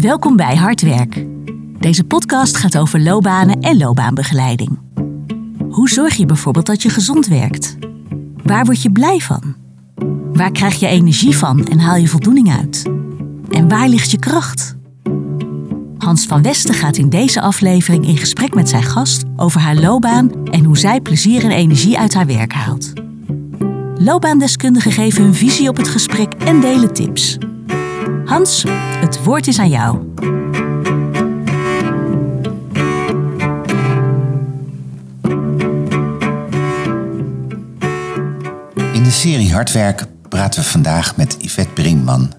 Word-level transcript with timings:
Welkom 0.00 0.36
bij 0.36 0.56
Hardwerk. 0.56 1.26
Deze 1.78 2.04
podcast 2.04 2.56
gaat 2.56 2.78
over 2.78 3.00
loopbanen 3.00 3.60
en 3.60 3.76
loopbaanbegeleiding. 3.76 4.78
Hoe 5.68 5.88
zorg 5.88 6.14
je 6.14 6.26
bijvoorbeeld 6.26 6.66
dat 6.66 6.82
je 6.82 6.88
gezond 6.88 7.26
werkt? 7.26 7.76
Waar 8.42 8.64
word 8.64 8.82
je 8.82 8.92
blij 8.92 9.18
van? 9.18 9.56
Waar 10.32 10.52
krijg 10.52 10.80
je 10.80 10.86
energie 10.86 11.36
van 11.36 11.66
en 11.66 11.78
haal 11.78 11.96
je 11.96 12.08
voldoening 12.08 12.52
uit? 12.52 12.82
En 13.50 13.68
waar 13.68 13.88
ligt 13.88 14.10
je 14.10 14.18
kracht? 14.18 14.76
Hans 15.98 16.26
van 16.26 16.42
Westen 16.42 16.74
gaat 16.74 16.96
in 16.96 17.08
deze 17.08 17.40
aflevering 17.40 18.06
in 18.06 18.16
gesprek 18.16 18.54
met 18.54 18.68
zijn 18.68 18.84
gast 18.84 19.22
over 19.36 19.60
haar 19.60 19.76
loopbaan 19.76 20.44
en 20.44 20.64
hoe 20.64 20.78
zij 20.78 21.00
plezier 21.00 21.44
en 21.44 21.50
energie 21.50 21.98
uit 21.98 22.14
haar 22.14 22.26
werk 22.26 22.52
haalt. 22.52 22.92
Loopbaandeskundigen 23.94 24.92
geven 24.92 25.22
hun 25.22 25.34
visie 25.34 25.68
op 25.68 25.76
het 25.76 25.88
gesprek 25.88 26.32
en 26.32 26.60
delen 26.60 26.94
tips. 26.94 27.38
Hans, 28.28 28.64
het 29.00 29.22
woord 29.22 29.46
is 29.46 29.58
aan 29.58 29.68
jou. 29.68 29.98
In 38.92 39.02
de 39.02 39.10
serie 39.10 39.52
Hardwerk 39.52 40.06
praten 40.28 40.62
we 40.62 40.68
vandaag 40.68 41.16
met 41.16 41.36
Yvette 41.40 41.72
Brinkman. 41.72 42.32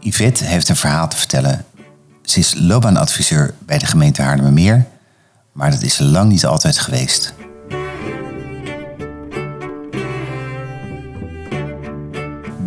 Yvette 0.00 0.44
heeft 0.44 0.68
een 0.68 0.76
verhaal 0.76 1.08
te 1.08 1.16
vertellen. 1.16 1.64
Ze 2.22 2.38
is 2.38 2.54
loopbaanadviseur 2.58 3.54
bij 3.58 3.78
de 3.78 3.86
gemeente 3.86 4.22
Haarlemmermeer, 4.22 4.86
maar 5.52 5.70
dat 5.70 5.82
is 5.82 5.98
lang 5.98 6.30
niet 6.30 6.46
altijd 6.46 6.78
geweest. 6.78 7.34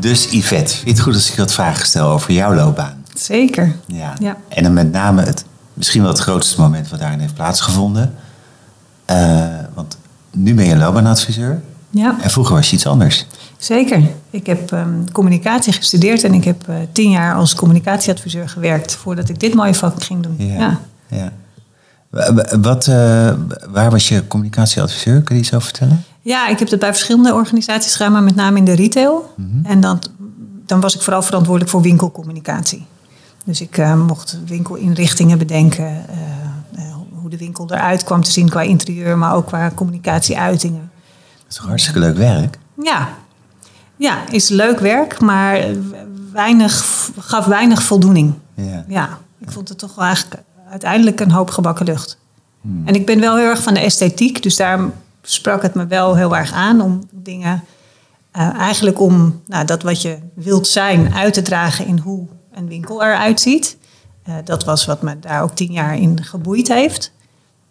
Dus 0.03 0.27
Yvette, 0.31 0.73
vind 0.73 0.83
je 0.83 0.89
het 0.89 0.99
goed 0.99 1.13
als 1.13 1.31
ik 1.31 1.37
wat 1.37 1.53
vragen 1.53 1.85
stel 1.85 2.09
over 2.09 2.33
jouw 2.33 2.53
loopbaan? 2.53 3.05
Zeker. 3.13 3.75
Ja. 3.85 4.13
Ja. 4.19 4.37
En 4.47 4.63
dan 4.63 4.73
met 4.73 4.91
name 4.91 5.21
het, 5.21 5.45
misschien 5.73 6.01
wel 6.01 6.11
het 6.11 6.19
grootste 6.19 6.61
moment 6.61 6.89
wat 6.89 6.99
daarin 6.99 7.19
heeft 7.19 7.33
plaatsgevonden. 7.33 8.13
Eh, 9.05 9.45
want 9.73 9.97
nu 10.31 10.53
ben 10.53 10.65
je 10.65 10.75
loopbaanadviseur 10.75 11.61
Ja, 11.89 12.17
en 12.21 12.29
vroeger 12.29 12.55
was 12.55 12.69
je 12.69 12.75
iets 12.75 12.85
anders. 12.87 13.25
zeker. 13.57 14.01
Ik 14.29 14.45
heb 14.45 14.71
ehm, 14.71 15.05
communicatie 15.11 15.73
gestudeerd 15.73 16.23
en 16.23 16.33
ik 16.33 16.43
heb 16.43 16.67
eh, 16.67 16.75
tien 16.91 17.09
jaar 17.09 17.35
als 17.35 17.55
communicatieadviseur 17.55 18.49
gewerkt 18.49 18.95
voordat 18.95 19.29
ik 19.29 19.39
dit 19.39 19.53
mooie 19.53 19.75
vak 19.75 20.03
ging 20.03 20.23
doen. 20.23 20.35
Ja. 20.37 20.79
ja. 21.07 21.31
Wat, 22.61 22.87
eh, 22.87 23.33
waar 23.69 23.91
was 23.91 24.07
je 24.07 24.27
communicatieadviseur? 24.27 25.21
Kun 25.21 25.35
je 25.35 25.41
iets 25.41 25.53
over 25.53 25.67
vertellen? 25.67 26.03
Ja, 26.21 26.47
ik 26.47 26.59
heb 26.59 26.69
dat 26.69 26.79
bij 26.79 26.89
verschillende 26.89 27.33
organisaties 27.33 27.95
gedaan, 27.95 28.11
maar 28.11 28.23
met 28.23 28.35
name 28.35 28.57
in 28.57 28.65
de 28.65 28.73
retail. 28.73 29.33
En 29.63 29.81
dan, 29.81 30.01
dan 30.65 30.79
was 30.79 30.95
ik 30.95 31.01
vooral 31.01 31.21
verantwoordelijk 31.21 31.71
voor 31.71 31.81
winkelcommunicatie. 31.81 32.85
Dus 33.45 33.61
ik 33.61 33.77
eh, 33.77 34.05
mocht 34.05 34.39
winkelinrichtingen 34.45 35.37
bedenken, 35.37 36.05
eh, 36.07 36.83
hoe 37.21 37.29
de 37.29 37.37
winkel 37.37 37.71
eruit 37.71 38.03
kwam 38.03 38.23
te 38.23 38.31
zien 38.31 38.49
qua 38.49 38.61
interieur, 38.61 39.17
maar 39.17 39.33
ook 39.33 39.45
qua 39.45 39.71
communicatieuitingen. 39.75 40.91
Dat 41.37 41.45
is 41.49 41.55
toch 41.55 41.67
hartstikke 41.67 41.99
leuk 41.99 42.17
werk? 42.17 42.59
Ja, 42.83 43.09
ja 43.95 44.29
is 44.29 44.49
leuk 44.49 44.79
werk, 44.79 45.19
maar 45.19 45.65
weinig, 46.31 46.85
gaf 47.19 47.45
weinig 47.45 47.83
voldoening. 47.83 48.33
Ja. 48.55 48.85
Ja, 48.87 49.17
ik 49.39 49.51
vond 49.51 49.69
het 49.69 49.77
toch 49.77 49.95
wel 49.95 50.05
eigenlijk 50.05 50.43
uiteindelijk 50.73 51.19
een 51.19 51.31
hoop 51.31 51.49
gebakken 51.49 51.85
lucht. 51.85 52.17
En 52.85 52.95
ik 52.95 53.05
ben 53.05 53.19
wel 53.19 53.37
heel 53.37 53.47
erg 53.47 53.63
van 53.63 53.73
de 53.73 53.79
esthetiek, 53.79 54.43
dus 54.43 54.55
daar 54.55 54.79
sprak 55.21 55.61
het 55.61 55.73
me 55.73 55.87
wel 55.87 56.15
heel 56.15 56.37
erg 56.37 56.53
aan 56.53 56.81
om 56.81 57.07
dingen, 57.11 57.63
eh, 58.31 58.53
eigenlijk 58.53 58.99
om 58.99 59.41
nou, 59.47 59.65
dat 59.65 59.83
wat 59.83 60.01
je 60.01 60.17
wilt 60.33 60.67
zijn 60.67 61.13
uit 61.13 61.33
te 61.33 61.41
dragen 61.41 61.85
in 61.85 61.97
hoe 61.97 62.27
een 62.53 62.67
winkel 62.67 63.03
eruit 63.03 63.41
ziet. 63.41 63.77
Eh, 64.23 64.35
dat 64.43 64.63
was 64.63 64.85
wat 64.85 65.01
me 65.01 65.19
daar 65.19 65.43
ook 65.43 65.55
tien 65.55 65.71
jaar 65.71 65.97
in 65.97 66.23
geboeid 66.23 66.67
heeft. 66.67 67.11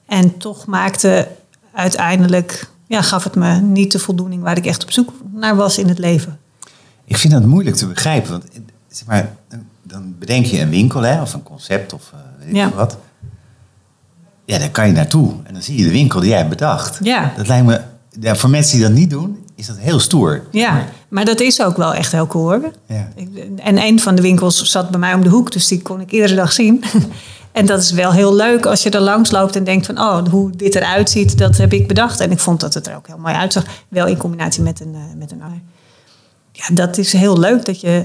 En 0.06 0.38
toch 0.38 0.66
maakte 0.66 1.28
uiteindelijk, 1.72 2.70
ja, 2.86 3.02
gaf 3.02 3.24
het 3.24 3.34
me 3.34 3.60
niet 3.60 3.92
de 3.92 3.98
voldoening 3.98 4.42
waar 4.42 4.56
ik 4.56 4.66
echt 4.66 4.82
op 4.82 4.90
zoek 4.90 5.12
naar 5.32 5.56
was 5.56 5.78
in 5.78 5.88
het 5.88 5.98
leven. 5.98 6.38
Ik 7.04 7.16
vind 7.16 7.32
dat 7.32 7.44
moeilijk 7.44 7.76
te 7.76 7.86
begrijpen. 7.86 8.30
Want 8.30 8.44
eh, 8.44 8.60
zeg 8.88 9.06
maar, 9.06 9.36
dan- 9.92 10.14
bedenk 10.18 10.46
je 10.46 10.60
een 10.60 10.70
winkel 10.70 11.00
hè, 11.02 11.20
of 11.20 11.34
een 11.34 11.42
concept 11.42 11.92
of 11.92 12.10
eh, 12.12 12.46
weet 12.46 12.56
Ja. 12.56 12.70
wat. 12.74 12.96
Ja, 14.44 14.58
daar 14.58 14.70
kan 14.70 14.86
je 14.86 14.92
naartoe. 14.92 15.32
En 15.44 15.52
dan 15.52 15.62
zie 15.62 15.78
je 15.78 15.84
de 15.84 15.90
winkel 15.90 16.20
die 16.20 16.28
jij 16.28 16.38
hebt 16.38 16.50
bedacht. 16.50 16.98
Ja. 17.02 17.32
Dat 17.36 17.48
lijkt 17.48 17.66
me, 17.66 17.80
ja, 18.20 18.34
voor 18.36 18.50
mensen 18.50 18.76
die 18.78 18.86
dat 18.86 18.96
niet 18.96 19.10
doen, 19.10 19.44
is 19.54 19.66
dat 19.66 19.76
heel 19.78 20.00
stoer. 20.00 20.42
Ja, 20.50 20.84
maar 21.08 21.24
dat 21.24 21.40
is 21.40 21.62
ook 21.62 21.76
wel 21.76 21.94
echt 21.94 22.12
heel 22.12 22.26
cool 22.26 22.44
hoor. 22.44 22.70
Ja. 22.86 23.08
En 23.56 23.78
een 23.78 24.00
van 24.00 24.14
de 24.14 24.22
winkels 24.22 24.62
zat 24.62 24.90
bij 24.90 25.00
mij 25.00 25.14
om 25.14 25.22
de 25.22 25.28
hoek, 25.28 25.52
dus 25.52 25.66
die 25.68 25.82
kon 25.82 26.00
ik 26.00 26.10
iedere 26.12 26.34
dag 26.34 26.52
zien. 26.52 26.84
En 27.52 27.66
dat 27.66 27.82
is 27.82 27.90
wel 27.90 28.12
heel 28.12 28.34
leuk 28.34 28.66
als 28.66 28.82
je 28.82 28.90
er 28.90 29.00
langs 29.00 29.30
loopt 29.30 29.56
en 29.56 29.64
denkt 29.64 29.86
van, 29.86 29.98
oh, 29.98 30.28
hoe 30.30 30.50
dit 30.56 30.74
eruit 30.74 31.10
ziet, 31.10 31.38
dat 31.38 31.56
heb 31.56 31.72
ik 31.72 31.88
bedacht. 31.88 32.20
En 32.20 32.30
ik 32.30 32.38
vond 32.38 32.60
dat 32.60 32.74
het 32.74 32.86
er 32.86 32.96
ook 32.96 33.06
heel 33.06 33.18
mooi 33.18 33.34
uitzag. 33.34 33.64
Wel 33.88 34.06
in 34.06 34.16
combinatie 34.16 34.62
met 34.62 34.80
een, 34.80 34.94
eh, 34.94 35.00
met 35.16 35.30
een. 35.32 35.40
Ja, 36.52 36.64
dat 36.74 36.98
is 36.98 37.12
heel 37.12 37.38
leuk 37.38 37.64
dat 37.64 37.80
je 37.80 38.04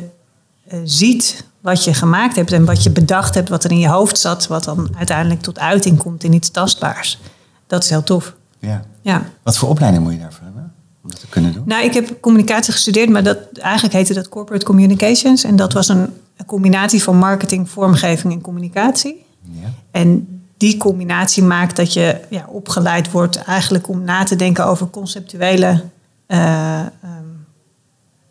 ziet 0.83 1.45
wat 1.61 1.83
je 1.83 1.93
gemaakt 1.93 2.35
hebt 2.35 2.51
en 2.51 2.65
wat 2.65 2.83
je 2.83 2.89
bedacht 2.89 3.35
hebt, 3.35 3.49
wat 3.49 3.63
er 3.63 3.71
in 3.71 3.79
je 3.79 3.87
hoofd 3.87 4.17
zat, 4.17 4.47
wat 4.47 4.63
dan 4.63 4.89
uiteindelijk 4.97 5.41
tot 5.41 5.59
uiting 5.59 5.97
komt 5.97 6.23
in 6.23 6.33
iets 6.33 6.49
tastbaars. 6.49 7.19
Dat 7.67 7.83
is 7.83 7.89
heel 7.89 8.03
tof. 8.03 8.35
Ja. 8.59 8.85
Ja. 9.01 9.23
Wat 9.43 9.57
voor 9.57 9.69
opleiding 9.69 10.03
moet 10.03 10.13
je 10.13 10.19
daarvoor 10.19 10.43
hebben? 10.43 10.73
Om 11.03 11.09
dat 11.09 11.19
te 11.19 11.27
kunnen 11.27 11.53
doen? 11.53 11.63
Nou, 11.65 11.83
ik 11.83 11.93
heb 11.93 12.21
communicatie 12.21 12.73
gestudeerd, 12.73 13.09
maar 13.09 13.23
dat, 13.23 13.37
eigenlijk 13.53 13.93
heette 13.93 14.13
dat 14.13 14.29
Corporate 14.29 14.65
Communications. 14.65 15.43
En 15.43 15.55
dat 15.55 15.73
was 15.73 15.87
een, 15.87 16.13
een 16.37 16.45
combinatie 16.45 17.03
van 17.03 17.17
marketing, 17.17 17.69
vormgeving 17.69 18.33
en 18.33 18.41
communicatie. 18.41 19.25
Ja. 19.41 19.69
En 19.91 20.41
die 20.57 20.77
combinatie 20.77 21.43
maakt 21.43 21.75
dat 21.75 21.93
je 21.93 22.19
ja, 22.29 22.45
opgeleid 22.49 23.11
wordt 23.11 23.35
eigenlijk 23.35 23.87
om 23.89 24.03
na 24.03 24.23
te 24.23 24.35
denken 24.35 24.65
over 24.65 24.89
conceptuele, 24.89 25.83
eh, 26.25 26.79
ehm, 26.79 26.87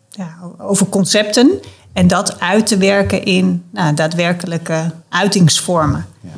ja, 0.09 0.37
over 0.57 0.87
concepten. 0.87 1.51
En 1.97 2.07
dat 2.07 2.39
uit 2.39 2.67
te 2.67 2.77
werken 2.77 3.23
in 3.23 3.63
nou, 3.71 3.93
daadwerkelijke 3.93 4.91
uitingsvormen. 5.09 6.05
Ja. 6.21 6.29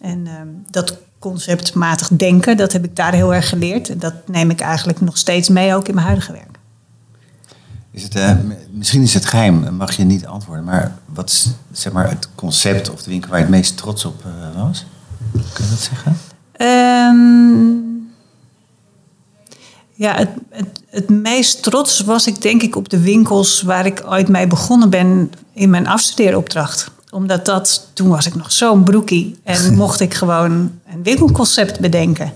En 0.00 0.26
ehm, 0.26 0.46
dat 0.70 0.98
conceptmatig 1.18 2.08
denken, 2.08 2.56
dat 2.56 2.72
heb 2.72 2.84
ik 2.84 2.96
daar 2.96 3.12
heel 3.12 3.34
erg 3.34 3.48
geleerd. 3.48 3.88
En 3.90 3.98
dat 3.98 4.14
neem 4.26 4.50
ik 4.50 4.60
eigenlijk 4.60 5.00
nog 5.00 5.16
steeds 5.16 5.48
mee, 5.48 5.74
ook 5.74 5.88
in 5.88 5.94
mijn 5.94 6.06
huidige 6.06 6.32
werk. 6.32 6.58
Is 7.90 8.02
het, 8.02 8.14
eh, 8.14 8.34
misschien 8.70 9.02
is 9.02 9.14
het 9.14 9.24
geheim, 9.24 9.74
mag 9.74 9.92
je 9.92 10.04
niet 10.04 10.26
antwoorden. 10.26 10.64
Maar 10.64 10.94
wat 11.06 11.30
is 11.30 11.48
zeg 11.72 11.92
maar, 11.92 12.08
het 12.08 12.28
concept 12.34 12.90
of 12.90 13.02
de 13.02 13.10
winkel 13.10 13.30
waar 13.30 13.38
je 13.38 13.44
het 13.44 13.54
meest 13.54 13.76
trots 13.76 14.04
op 14.04 14.24
eh, 14.24 14.62
was? 14.62 14.86
Kun 15.32 15.64
je 15.64 15.70
dat 15.70 15.80
zeggen? 15.80 16.16
Ehm, 16.52 17.87
ja, 19.98 20.14
het, 20.16 20.28
het, 20.50 20.82
het 20.90 21.08
meest 21.08 21.62
trots 21.62 22.00
was 22.00 22.26
ik 22.26 22.42
denk 22.42 22.62
ik 22.62 22.76
op 22.76 22.88
de 22.88 23.00
winkels 23.00 23.62
waar 23.62 23.86
ik 23.86 24.02
ooit 24.06 24.28
mee 24.28 24.46
begonnen 24.46 24.90
ben 24.90 25.32
in 25.52 25.70
mijn 25.70 25.86
afstudeeropdracht. 25.86 26.90
Omdat 27.10 27.46
dat, 27.46 27.88
toen 27.92 28.08
was 28.08 28.26
ik 28.26 28.34
nog 28.34 28.52
zo'n 28.52 28.84
broekie 28.84 29.38
en 29.42 29.74
mocht 29.84 30.00
ik 30.00 30.14
gewoon 30.14 30.50
een 30.92 31.02
winkelconcept 31.02 31.80
bedenken. 31.80 32.32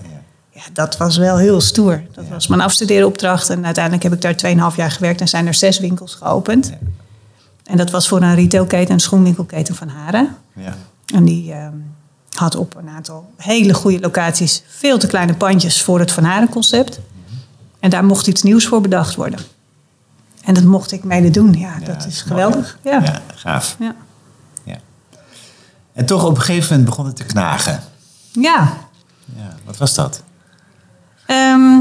Ja. 0.51 0.61
Dat 0.73 0.97
was 0.97 1.17
wel 1.17 1.37
heel 1.37 1.61
stoer. 1.61 2.03
Dat 2.11 2.25
was 2.29 2.47
mijn 2.47 2.61
afstudeeropdracht 2.61 3.49
en 3.49 3.65
uiteindelijk 3.65 4.03
heb 4.03 4.13
ik 4.13 4.21
daar 4.21 4.71
2,5 4.71 4.75
jaar 4.75 4.91
gewerkt 4.91 5.21
en 5.21 5.27
zijn 5.27 5.47
er 5.47 5.53
zes 5.53 5.79
winkels 5.79 6.13
geopend. 6.13 6.67
Ja. 6.67 6.87
En 7.63 7.77
dat 7.77 7.91
was 7.91 8.07
voor 8.07 8.21
een 8.21 8.35
retailketen, 8.35 8.93
een 8.93 8.99
schoenwinkelketen 8.99 9.75
van 9.75 9.87
Haren. 9.87 10.35
Ja. 10.55 10.77
En 11.13 11.23
die 11.25 11.51
ehm, 11.53 11.75
had 12.29 12.55
op 12.55 12.75
een 12.75 12.89
aantal 12.89 13.31
hele 13.37 13.73
goede 13.73 13.99
locaties 13.99 14.63
veel 14.67 14.97
te 14.97 15.07
kleine 15.07 15.33
pandjes 15.33 15.81
voor 15.81 15.99
het 15.99 16.11
Van 16.11 16.23
Haren 16.23 16.49
concept. 16.49 16.99
En 17.83 17.89
daar 17.89 18.05
mocht 18.05 18.27
iets 18.27 18.41
nieuws 18.41 18.65
voor 18.67 18.81
bedacht 18.81 19.15
worden. 19.15 19.39
En 20.43 20.53
dat 20.53 20.63
mocht 20.63 20.91
ik 20.91 21.03
mede 21.03 21.29
doen. 21.29 21.53
Ja, 21.53 21.75
Ja, 21.79 21.85
dat 21.85 22.05
is 22.05 22.21
geweldig. 22.21 22.77
mooi. 22.83 22.95
Ja. 22.97 23.03
ja, 23.03 23.21
gaaf. 23.35 23.75
Ja. 23.79 23.95
Ja. 24.63 24.77
En 25.93 26.05
toch 26.05 26.23
op 26.25 26.35
een 26.35 26.41
gegeven 26.41 26.69
moment 26.69 26.85
begon 26.89 27.05
het 27.05 27.15
te 27.15 27.23
knagen. 27.23 27.79
ja. 28.31 28.73
Ja, 29.35 29.55
wat 29.65 29.77
was 29.77 29.93
dat? 29.93 30.23
Ehm, 31.25 31.79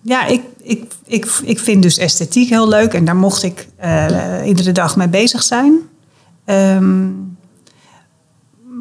ja, 0.00 0.26
ik, 0.26 0.42
ik, 0.62 0.92
ik, 1.04 1.24
ik 1.42 1.58
vind 1.58 1.82
dus 1.82 1.98
esthetiek 1.98 2.48
heel 2.48 2.68
leuk. 2.68 2.94
En 2.94 3.04
daar 3.04 3.16
mocht 3.16 3.42
ik 3.42 3.68
eh, 3.76 4.46
iedere 4.46 4.72
dag 4.72 4.96
mee 4.96 5.08
bezig 5.08 5.42
zijn. 5.42 5.78
Ehm, 6.44 7.08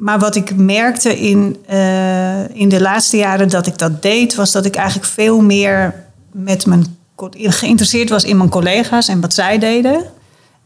maar 0.02 0.20
wat 0.20 0.36
ik 0.36 0.56
merkte 0.56 1.20
in, 1.20 1.58
eh, 1.68 2.50
in 2.50 2.70
de 2.70 2.82
laatste 2.82 3.18
jaren 3.18 3.50
dat 3.50 3.68
ik 3.68 3.78
dat 3.78 4.02
deed... 4.02 4.36
was 4.36 4.52
dat 4.52 4.66
ik 4.66 4.76
eigenlijk 4.76 5.08
veel 5.08 5.42
meer 5.42 6.10
met 6.34 6.66
mijn, 6.66 6.98
geïnteresseerd 7.34 8.10
was 8.10 8.24
in 8.24 8.38
mijn 8.38 8.50
collega's... 8.50 9.08
en 9.08 9.22
wat 9.22 9.34
zij 9.34 9.58
deden. 9.60 10.04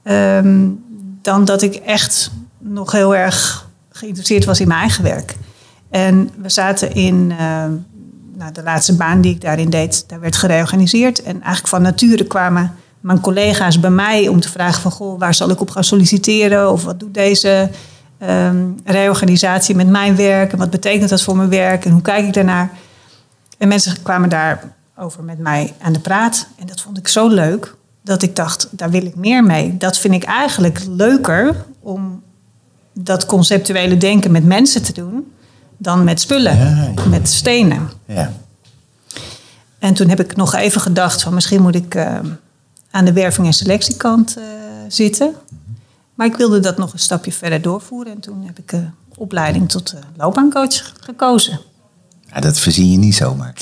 ehm, 0.03 0.67
dan 1.21 1.45
dat 1.45 1.61
ik 1.61 1.75
echt 1.75 2.31
nog 2.57 2.91
heel 2.91 3.15
erg 3.15 3.69
geïnteresseerd 3.89 4.45
was 4.45 4.59
in 4.59 4.67
mijn 4.67 4.79
eigen 4.79 5.03
werk. 5.03 5.35
En 5.89 6.29
we 6.37 6.49
zaten 6.49 6.93
in 6.93 7.31
eh, 7.31 7.63
nou, 8.33 8.51
de 8.53 8.63
laatste 8.63 8.95
baan 8.95 9.21
die 9.21 9.33
ik 9.33 9.41
daarin 9.41 9.69
deed, 9.69 10.03
daar 10.07 10.19
werd 10.19 10.35
gereorganiseerd. 10.35 11.23
En 11.23 11.33
eigenlijk 11.33 11.67
van 11.67 11.81
nature 11.81 12.23
kwamen 12.23 12.75
mijn 12.99 13.19
collega's 13.19 13.79
bij 13.79 13.89
mij 13.89 14.27
om 14.27 14.39
te 14.39 14.49
vragen 14.49 14.81
van... 14.81 14.91
Goh, 14.91 15.19
waar 15.19 15.33
zal 15.33 15.49
ik 15.49 15.61
op 15.61 15.69
gaan 15.69 15.83
solliciteren? 15.83 16.71
Of 16.71 16.83
wat 16.83 16.99
doet 16.99 17.13
deze 17.13 17.69
ehm, 18.17 18.65
reorganisatie 18.83 19.75
met 19.75 19.87
mijn 19.87 20.15
werk 20.15 20.51
en 20.51 20.57
wat 20.57 20.69
betekent 20.69 21.09
dat 21.09 21.21
voor 21.21 21.37
mijn 21.37 21.49
werk 21.49 21.85
en 21.85 21.91
hoe 21.91 22.01
kijk 22.01 22.25
ik 22.27 22.33
daarnaar. 22.33 22.71
En 23.57 23.67
mensen 23.67 24.01
kwamen 24.01 24.29
daarover 24.95 25.23
met 25.23 25.37
mij 25.39 25.73
aan 25.81 25.93
de 25.93 25.99
praat 25.99 26.47
en 26.55 26.67
dat 26.67 26.81
vond 26.81 26.97
ik 26.97 27.07
zo 27.07 27.27
leuk 27.27 27.75
dat 28.01 28.21
ik 28.21 28.35
dacht, 28.35 28.67
daar 28.71 28.89
wil 28.89 29.05
ik 29.05 29.15
meer 29.15 29.43
mee. 29.43 29.77
Dat 29.77 29.97
vind 29.97 30.13
ik 30.13 30.23
eigenlijk 30.23 30.85
leuker 30.89 31.65
om 31.79 32.23
dat 32.93 33.25
conceptuele 33.25 33.97
denken 33.97 34.31
met 34.31 34.45
mensen 34.45 34.83
te 34.83 34.93
doen 34.93 35.31
dan 35.77 36.03
met 36.03 36.19
spullen, 36.21 36.57
Ja, 36.57 36.91
ja. 36.95 37.05
met 37.07 37.29
stenen. 37.29 37.89
Ja. 38.05 38.33
En 39.79 39.93
toen 39.93 40.09
heb 40.09 40.19
ik 40.19 40.35
nog 40.35 40.53
even 40.53 40.81
gedacht 40.81 41.21
van 41.21 41.33
misschien 41.33 41.61
moet 41.61 41.75
ik 41.75 41.95
eh, 41.95 42.19
aan 42.91 43.05
de 43.05 43.13
werving- 43.13 43.47
en 43.47 43.53
selectiekant 43.53 44.37
eh, 44.37 44.43
zitten. 44.87 45.33
Maar 46.13 46.27
ik 46.27 46.35
wilde 46.35 46.59
dat 46.59 46.77
nog 46.77 46.93
een 46.93 46.99
stapje 46.99 47.31
verder 47.31 47.61
doorvoeren. 47.61 48.13
En 48.13 48.19
toen 48.19 48.43
heb 48.45 48.57
ik 48.59 48.69
de 48.69 48.83
opleiding 49.15 49.69
tot 49.69 49.93
loopbaancoach 50.17 50.93
gekozen. 50.99 51.59
ja, 52.33 52.39
dat 52.39 52.59
verzin 52.59 52.91
je 52.91 52.97
niet 52.97 53.15
zomaar. 53.15 53.53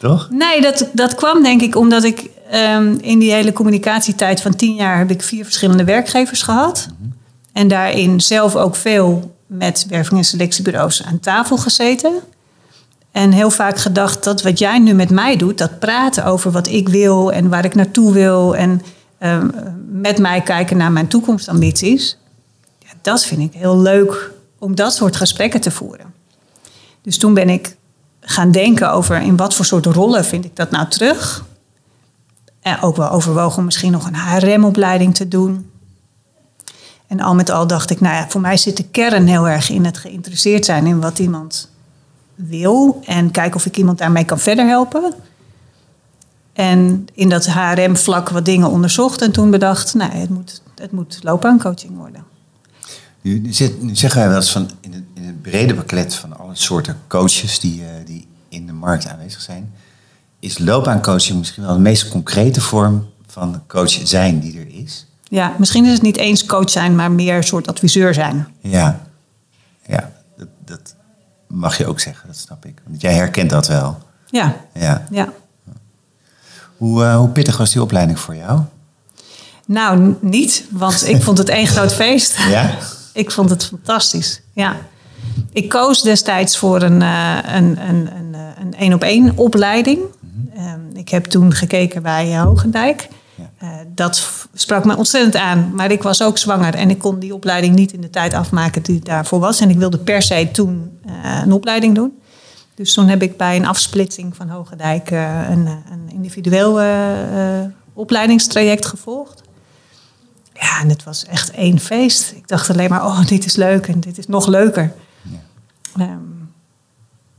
Toch? 0.00 0.28
Nee, 0.30 0.60
dat, 0.60 0.88
dat 0.92 1.14
kwam 1.14 1.42
denk 1.42 1.60
ik 1.62 1.76
omdat 1.76 2.04
ik 2.04 2.30
ehm, 2.50 2.96
in 3.00 3.18
die 3.18 3.32
hele 3.32 3.52
communicatietijd 3.52 4.40
van 4.40 4.56
tien 4.56 4.74
jaar 4.74 4.98
heb 4.98 5.10
ik 5.10 5.22
vier 5.22 5.44
verschillende 5.44 5.84
werkgevers 5.84 6.42
gehad. 6.42 6.88
En 7.52 7.68
daarin 7.68 8.20
zelf 8.20 8.56
ook 8.56 8.76
veel 8.76 9.36
met 9.46 9.86
werving- 9.88 10.18
en 10.18 10.24
selectiebureaus 10.24 11.04
aan 11.04 11.20
tafel 11.20 11.56
gezeten. 11.56 12.12
En 13.12 13.32
heel 13.32 13.50
vaak 13.50 13.78
gedacht 13.78 14.24
dat 14.24 14.42
wat 14.42 14.58
jij 14.58 14.78
nu 14.78 14.92
met 14.92 15.10
mij 15.10 15.36
doet, 15.36 15.58
dat 15.58 15.78
praten 15.78 16.24
over 16.24 16.50
wat 16.50 16.66
ik 16.66 16.88
wil 16.88 17.32
en 17.32 17.48
waar 17.48 17.64
ik 17.64 17.74
naartoe 17.74 18.12
wil. 18.12 18.56
En 18.56 18.82
ehm, 19.18 19.48
met 19.90 20.18
mij 20.18 20.40
kijken 20.40 20.76
naar 20.76 20.92
mijn 20.92 21.08
toekomstambities. 21.08 22.18
Ja, 22.78 22.90
dat 23.02 23.24
vind 23.24 23.40
ik 23.40 23.60
heel 23.60 23.78
leuk 23.78 24.30
om 24.58 24.74
dat 24.74 24.94
soort 24.94 25.16
gesprekken 25.16 25.60
te 25.60 25.70
voeren. 25.70 26.14
Dus 27.02 27.18
toen 27.18 27.34
ben 27.34 27.48
ik 27.48 27.78
gaan 28.20 28.50
denken 28.50 28.92
over 28.92 29.20
in 29.20 29.36
wat 29.36 29.54
voor 29.54 29.64
soort 29.64 29.86
rollen 29.86 30.24
vind 30.24 30.44
ik 30.44 30.56
dat 30.56 30.70
nou 30.70 30.88
terug. 30.88 31.44
En 32.60 32.80
ook 32.80 32.96
wel 32.96 33.10
overwogen 33.10 33.58
om 33.58 33.64
misschien 33.64 33.92
nog 33.92 34.06
een 34.06 34.14
HRM-opleiding 34.14 35.14
te 35.14 35.28
doen. 35.28 35.70
En 37.06 37.20
al 37.20 37.34
met 37.34 37.50
al 37.50 37.66
dacht 37.66 37.90
ik, 37.90 38.00
nou 38.00 38.14
ja, 38.14 38.28
voor 38.28 38.40
mij 38.40 38.56
zit 38.56 38.76
de 38.76 38.88
kern 38.88 39.26
heel 39.26 39.48
erg 39.48 39.70
in 39.70 39.84
het 39.84 39.98
geïnteresseerd 39.98 40.64
zijn 40.64 40.86
in 40.86 41.00
wat 41.00 41.18
iemand 41.18 41.70
wil. 42.34 43.00
En 43.04 43.30
kijken 43.30 43.56
of 43.56 43.66
ik 43.66 43.76
iemand 43.76 43.98
daarmee 43.98 44.24
kan 44.24 44.38
verder 44.38 44.66
helpen. 44.66 45.14
En 46.52 47.06
in 47.14 47.28
dat 47.28 47.46
HRM-vlak 47.46 48.28
wat 48.28 48.44
dingen 48.44 48.70
onderzocht. 48.70 49.22
En 49.22 49.32
toen 49.32 49.50
bedacht, 49.50 49.94
nou, 49.94 50.12
het 50.12 50.30
moet, 50.30 50.62
het 50.74 50.92
moet 50.92 51.18
loopbaancoaching 51.22 51.96
worden. 51.96 52.24
Nu, 53.22 53.38
nu, 53.38 53.52
zit, 53.52 53.82
nu 53.82 53.96
zeggen 53.96 54.20
wij 54.20 54.28
wel 54.28 54.38
eens 54.38 54.52
van 54.52 54.70
in 54.80 54.92
het, 54.92 55.02
in 55.14 55.24
het 55.24 55.42
brede 55.42 55.74
pakket 55.74 56.14
van 56.14 56.38
alle 56.38 56.54
soorten 56.54 56.96
coaches 57.08 57.60
die, 57.60 57.82
eh, 57.82 57.88
die 58.06 58.26
in 58.48 58.66
de 58.66 58.72
markt 58.72 59.06
aanwezig 59.08 59.40
zijn, 59.40 59.72
is 60.38 60.58
loopbaancoaching 60.58 61.38
misschien 61.38 61.62
wel 61.62 61.74
de 61.74 61.80
meest 61.80 62.08
concrete 62.08 62.60
vorm 62.60 63.08
van 63.26 63.62
coach 63.66 64.00
zijn 64.04 64.40
die 64.40 64.58
er 64.58 64.68
is. 64.82 65.06
Ja, 65.22 65.54
misschien 65.58 65.84
is 65.84 65.92
het 65.92 66.02
niet 66.02 66.16
eens 66.16 66.46
coach 66.46 66.70
zijn, 66.70 66.94
maar 66.94 67.10
meer 67.10 67.36
een 67.36 67.42
soort 67.42 67.68
adviseur 67.68 68.14
zijn. 68.14 68.46
Ja, 68.60 69.00
ja 69.86 70.12
dat, 70.36 70.48
dat 70.64 70.94
mag 71.48 71.78
je 71.78 71.86
ook 71.86 72.00
zeggen, 72.00 72.26
dat 72.26 72.36
snap 72.36 72.64
ik. 72.64 72.82
Want 72.86 73.00
jij 73.00 73.14
herkent 73.14 73.50
dat 73.50 73.66
wel. 73.66 73.98
Ja, 74.26 74.56
Ja. 74.74 75.06
ja. 75.10 75.32
Hoe, 76.76 77.04
eh, 77.04 77.16
hoe 77.16 77.28
pittig 77.28 77.56
was 77.56 77.72
die 77.72 77.82
opleiding 77.82 78.18
voor 78.18 78.36
jou? 78.36 78.60
Nou, 79.66 80.16
niet, 80.20 80.64
want 80.70 81.06
ik 81.08 81.22
vond 81.22 81.38
het 81.38 81.48
één 81.48 81.66
groot 81.66 81.94
feest. 81.94 82.36
Ja? 82.48 82.76
Ik 83.12 83.30
vond 83.30 83.50
het 83.50 83.64
fantastisch, 83.64 84.42
ja. 84.52 84.76
Ik 85.52 85.68
koos 85.68 86.02
destijds 86.02 86.58
voor 86.58 86.82
een 86.82 87.02
eh, 87.02 87.38
een, 87.42 87.88
een, 87.88 88.16
een, 88.16 88.34
eh, 88.34 88.40
een 88.60 88.74
één-op-één 88.74 89.36
opleiding. 89.36 89.98
Ehm, 90.54 90.80
ik 90.94 91.08
heb 91.08 91.24
toen 91.24 91.52
gekeken 91.52 92.02
bij 92.02 92.32
eh, 92.32 92.42
Hogendijk. 92.42 93.08
Dat 93.94 94.28
sprak 94.54 94.84
me 94.84 94.96
ontzettend 94.96 95.36
aan. 95.36 95.70
Maar 95.74 95.90
ik 95.90 96.02
was 96.02 96.22
ook 96.22 96.38
zwanger 96.38 96.74
en 96.74 96.90
ik 96.90 96.98
kon 96.98 97.18
die 97.18 97.34
opleiding 97.34 97.74
niet 97.74 97.92
in 97.92 98.00
de 98.00 98.10
tijd 98.10 98.34
afmaken 98.34 98.82
die 98.82 99.00
daarvoor 99.00 99.38
was. 99.38 99.60
En 99.60 99.70
ik 99.70 99.76
wilde 99.76 99.98
per 99.98 100.22
se 100.22 100.48
toen 100.52 100.98
een 101.42 101.52
opleiding 101.52 101.94
doen. 101.94 102.12
Dus 102.74 102.94
toen 102.94 103.08
heb 103.08 103.22
ik 103.22 103.36
bij 103.36 103.56
een 103.56 103.66
afsplitsing 103.66 104.36
van 104.36 104.48
Hogendijk 104.48 105.10
een, 105.10 105.66
een 105.66 106.10
individueel 106.12 106.80
opleidingstraject 107.94 108.86
gevolgd. 108.86 109.42
Ja, 110.60 110.80
en 110.80 110.88
het 110.88 111.04
was 111.04 111.24
echt 111.24 111.50
één 111.50 111.78
feest. 111.78 112.32
Ik 112.36 112.48
dacht 112.48 112.70
alleen 112.70 112.90
maar, 112.90 113.04
oh, 113.04 113.26
dit 113.34 113.44
is 113.44 113.56
leuk 113.56 113.86
en 113.86 114.00
dit 114.00 114.18
is 114.18 114.26
nog 114.26 114.46
leuker. 114.46 114.92
Ja. 115.22 115.38
Ehm, 116.04 116.18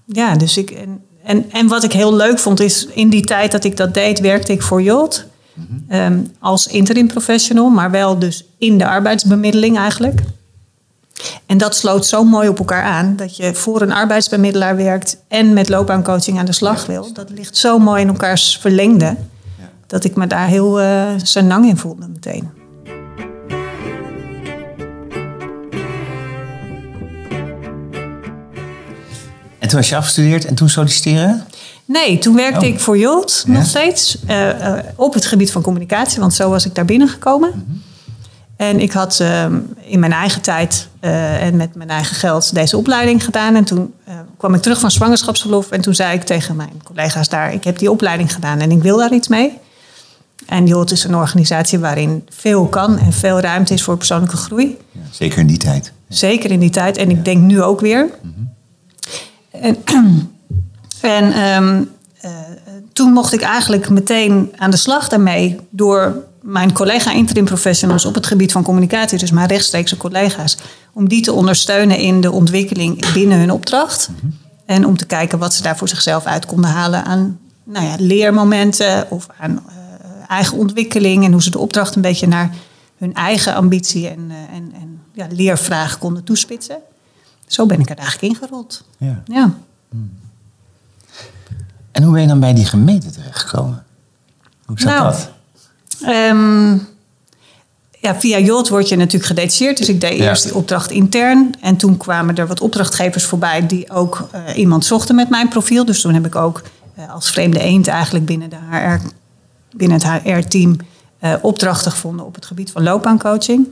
ja, 0.06 0.36
dus 0.36 0.58
ik. 0.58 0.72
En, 0.72 1.04
en, 1.24 1.52
en 1.52 1.68
wat 1.68 1.84
ik 1.84 1.92
heel 1.94 2.16
leuk 2.16 2.40
vond, 2.40 2.60
is 2.60 2.86
in 2.86 3.10
die 3.10 3.24
tijd 3.24 3.52
dat 3.52 3.64
ik 3.64 3.78
dat 3.78 3.94
deed, 3.94 4.20
werkte 4.20 4.52
ik 4.52 4.62
voor 4.62 4.82
Jolt. 4.82 5.26
ehm, 5.88 6.20
als 6.40 6.68
interim 6.68 7.08
professional, 7.08 7.70
maar 7.70 7.92
wel 7.92 8.20
dus 8.20 8.46
in 8.58 8.78
de 8.78 8.88
arbeidsbemiddeling 8.88 9.78
eigenlijk. 9.78 10.22
En 11.46 11.58
dat 11.58 11.76
sloot 11.76 12.06
zo 12.06 12.24
mooi 12.24 12.48
op 12.50 12.60
elkaar 12.60 12.84
aan 12.84 13.16
dat 13.16 13.36
je 13.38 13.54
voor 13.56 13.82
een 13.82 13.92
arbeidsbemiddelaar 13.92 14.76
werkt 14.76 15.18
en 15.28 15.54
met 15.54 15.70
loopbaancoaching 15.70 16.40
aan 16.40 16.46
de 16.46 16.52
slag 16.52 16.86
wil. 16.86 17.14
Dat 17.14 17.30
ligt 17.30 17.58
zo 17.58 17.80
mooi 17.80 18.02
in 18.02 18.08
elkaars 18.08 18.58
verlengde 18.62 19.06
Ja. 19.06 19.70
dat 19.88 20.04
ik 20.04 20.16
me 20.16 20.28
daar 20.28 20.48
heel 20.48 20.80
eh 20.80 21.08
senang 21.24 21.66
in 21.68 21.78
voelde 21.78 22.08
meteen. 22.08 22.50
Toen 29.72 29.80
was 29.80 29.90
je 29.90 29.96
afgestudeerd 29.96 30.46
en 30.46 30.56
toen 30.56 30.70
solliciteren? 30.70 31.46
Nee, 31.86 32.18
toen 32.18 32.36
werkte 32.36 32.66
Oh. 32.66 32.72
ik 32.72 32.80
voor 32.80 32.98
Jolt 32.98 33.44
Ja? 33.48 33.54
nog 33.54 33.66
steeds 33.66 34.18
eh, 34.28 34.50
eh, 34.78 34.84
op 34.96 35.14
het 35.14 35.26
gebied 35.26 35.52
van 35.52 35.62
communicatie, 35.62 36.20
want 36.20 36.34
zo 36.34 36.50
was 36.50 36.66
ik 36.66 36.76
daar 36.76 36.86
binnengekomen. 36.86 37.50
Mhm. 37.50 37.78
En 38.56 38.80
ik 38.80 38.92
had 38.92 39.20
ehm, 39.20 39.60
in 39.80 40.00
mijn 40.00 40.12
eigen 40.12 40.42
tijd 40.42 40.88
eh, 41.00 41.44
en 41.44 41.56
met 41.56 41.76
mijn 41.76 41.90
eigen 41.90 42.16
geld 42.16 42.54
deze 42.54 42.78
opleiding 42.78 43.24
gedaan. 43.24 43.56
En 43.56 43.64
toen 43.64 43.94
kwam 44.38 44.54
ik 44.54 44.62
terug 44.62 44.80
van 44.80 44.92
zwangerschapsverlof 44.92 45.72
en 45.72 45.82
toen 45.82 45.96
zei 45.96 46.14
ik 46.14 46.24
tegen 46.24 46.56
mijn 46.56 46.82
collega's 46.84 47.30
daar: 47.30 47.54
Ik 47.54 47.64
heb 47.64 47.78
die 47.78 47.92
opleiding 47.92 48.34
gedaan 48.34 48.60
en 48.60 48.72
ik 48.72 48.82
wil 48.82 48.98
daar 48.98 49.14
iets 49.14 49.28
mee. 49.28 49.58
En 50.46 50.68
Jolt 50.68 50.92
is 50.92 51.04
een 51.04 51.16
organisatie 51.16 51.80
waarin 51.80 52.26
veel 52.30 52.66
kan 52.66 52.98
en 53.00 53.14
veel 53.14 53.40
ruimte 53.40 53.74
is 53.74 53.84
voor 53.84 53.98
persoonlijke 53.98 54.38
groei. 54.38 54.78
Ja, 54.92 55.00
zeker 55.12 55.40
in 55.40 55.48
die 55.48 55.58
tijd. 55.58 55.92
Zeker 56.08 56.52
in 56.52 56.60
die 56.60 56.70
tijd. 56.70 56.98
En 56.98 57.10
ik 57.10 57.26
denk 57.26 57.42
nu 57.42 57.62
ook 57.62 57.80
weer. 57.80 58.10
En, 59.62 59.78
en 61.02 61.34
ehm, 61.34 61.84
eh, 62.22 62.32
toen 62.94 63.12
mocht 63.12 63.34
ik 63.34 63.42
eigenlijk 63.42 63.90
meteen 63.90 64.54
aan 64.58 64.72
de 64.72 64.78
slag 64.78 65.10
daarmee 65.10 65.60
door 65.70 66.16
mijn 66.42 66.74
collega 66.74 67.12
interim 67.12 67.46
professionals 67.46 68.06
op 68.06 68.14
het 68.14 68.26
gebied 68.26 68.52
van 68.52 68.64
communicatie, 68.64 69.18
dus 69.18 69.32
mijn 69.32 69.48
rechtstreekse 69.48 69.98
collega's, 69.98 70.58
om 70.94 71.08
die 71.08 71.22
te 71.22 71.34
ondersteunen 71.34 71.98
in 71.98 72.22
de 72.22 72.32
ontwikkeling 72.32 73.12
binnen 73.14 73.40
hun 73.40 73.52
opdracht. 73.52 74.10
En 74.66 74.86
om 74.86 74.98
te 74.98 75.06
kijken 75.06 75.40
wat 75.40 75.54
ze 75.54 75.62
daar 75.62 75.78
voor 75.78 75.90
zichzelf 75.90 76.26
uit 76.26 76.46
konden 76.46 76.70
halen 76.70 77.06
aan 77.06 77.40
nou 77.64 77.86
ja, 77.86 77.96
leermomenten 78.00 79.06
of 79.10 79.28
aan 79.40 79.64
eh, 79.68 79.76
eigen 80.28 80.58
ontwikkeling 80.58 81.26
en 81.26 81.32
hoe 81.32 81.44
ze 81.44 81.50
de 81.50 81.60
opdracht 81.60 81.96
een 81.96 82.02
beetje 82.02 82.28
naar 82.28 82.56
hun 82.98 83.14
eigen 83.14 83.56
ambitie 83.56 84.08
en, 84.08 84.26
eh, 84.30 84.56
en, 84.56 84.72
en 84.82 85.00
ja, 85.14 85.28
leervraag 85.30 85.98
konden 85.98 86.24
toespitsen. 86.24 86.78
Zo 87.52 87.66
ben 87.66 87.80
ik 87.80 87.90
er 87.90 87.98
eigenlijk 87.98 88.34
ingerold. 88.34 88.84
Ja. 88.98 89.22
Ja. 89.26 89.54
En 91.92 92.04
hoe 92.04 92.12
ben 92.14 92.22
je 92.22 92.28
dan 92.28 92.40
bij 92.40 92.54
die 92.54 92.66
gemeente 92.66 93.10
terechtgekomen? 93.10 93.84
Hoe 94.66 94.80
zat 94.80 94.90
Nou, 94.94 95.04
dat? 95.04 95.30
Ehm, 96.02 96.72
ja, 98.00 98.16
via 98.20 98.40
Jolt 98.40 98.70
word 98.70 98.90
je 98.90 98.96
natuurlijk 98.96 99.26
gedetacheerd. 99.26 99.78
Dus 99.78 99.90
ik 99.90 100.02
deed 100.02 100.18
Ja. 100.18 100.30
eerst 100.30 100.44
die 100.44 100.56
opdracht 100.56 100.92
intern. 100.92 101.54
En 101.62 101.78
toen 101.78 101.98
kwamen 101.98 102.36
er 102.36 102.48
wat 102.48 102.62
opdrachtgevers 102.62 103.24
voorbij 103.26 103.68
die 103.68 103.90
ook 103.92 104.28
eh, 104.32 104.58
iemand 104.58 104.86
zochten 104.86 105.16
met 105.16 105.30
mijn 105.30 105.48
profiel. 105.50 105.86
Dus 105.86 106.02
toen 106.02 106.14
heb 106.14 106.26
ik 106.26 106.36
ook 106.36 106.62
eh, 106.96 107.14
als 107.14 107.32
vreemde 107.32 107.60
eend 107.60 107.88
eigenlijk 107.88 108.26
binnen, 108.26 108.50
de 108.50 108.58
HR, 108.72 109.00
binnen 109.78 110.02
het 110.02 110.22
HR-team 110.24 110.76
eh, 111.20 111.34
opdrachten 111.42 111.92
gevonden 111.92 112.26
op 112.26 112.36
het 112.36 112.46
gebied 112.46 112.72
van 112.72 112.84
loopbaancoaching. 112.84 113.68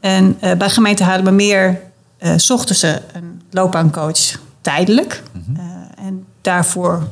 En 0.00 0.38
bij 0.58 0.70
gemeente 0.70 1.04
Haarlemmermeer 1.04 1.80
eh 2.18 2.32
zochten 2.36 2.74
ze 2.74 3.00
een 3.12 3.40
loopbaancoach 3.50 4.38
tijdelijk. 4.60 5.22
Eh, 5.56 6.04
en 6.06 6.24
daarvoor, 6.40 7.08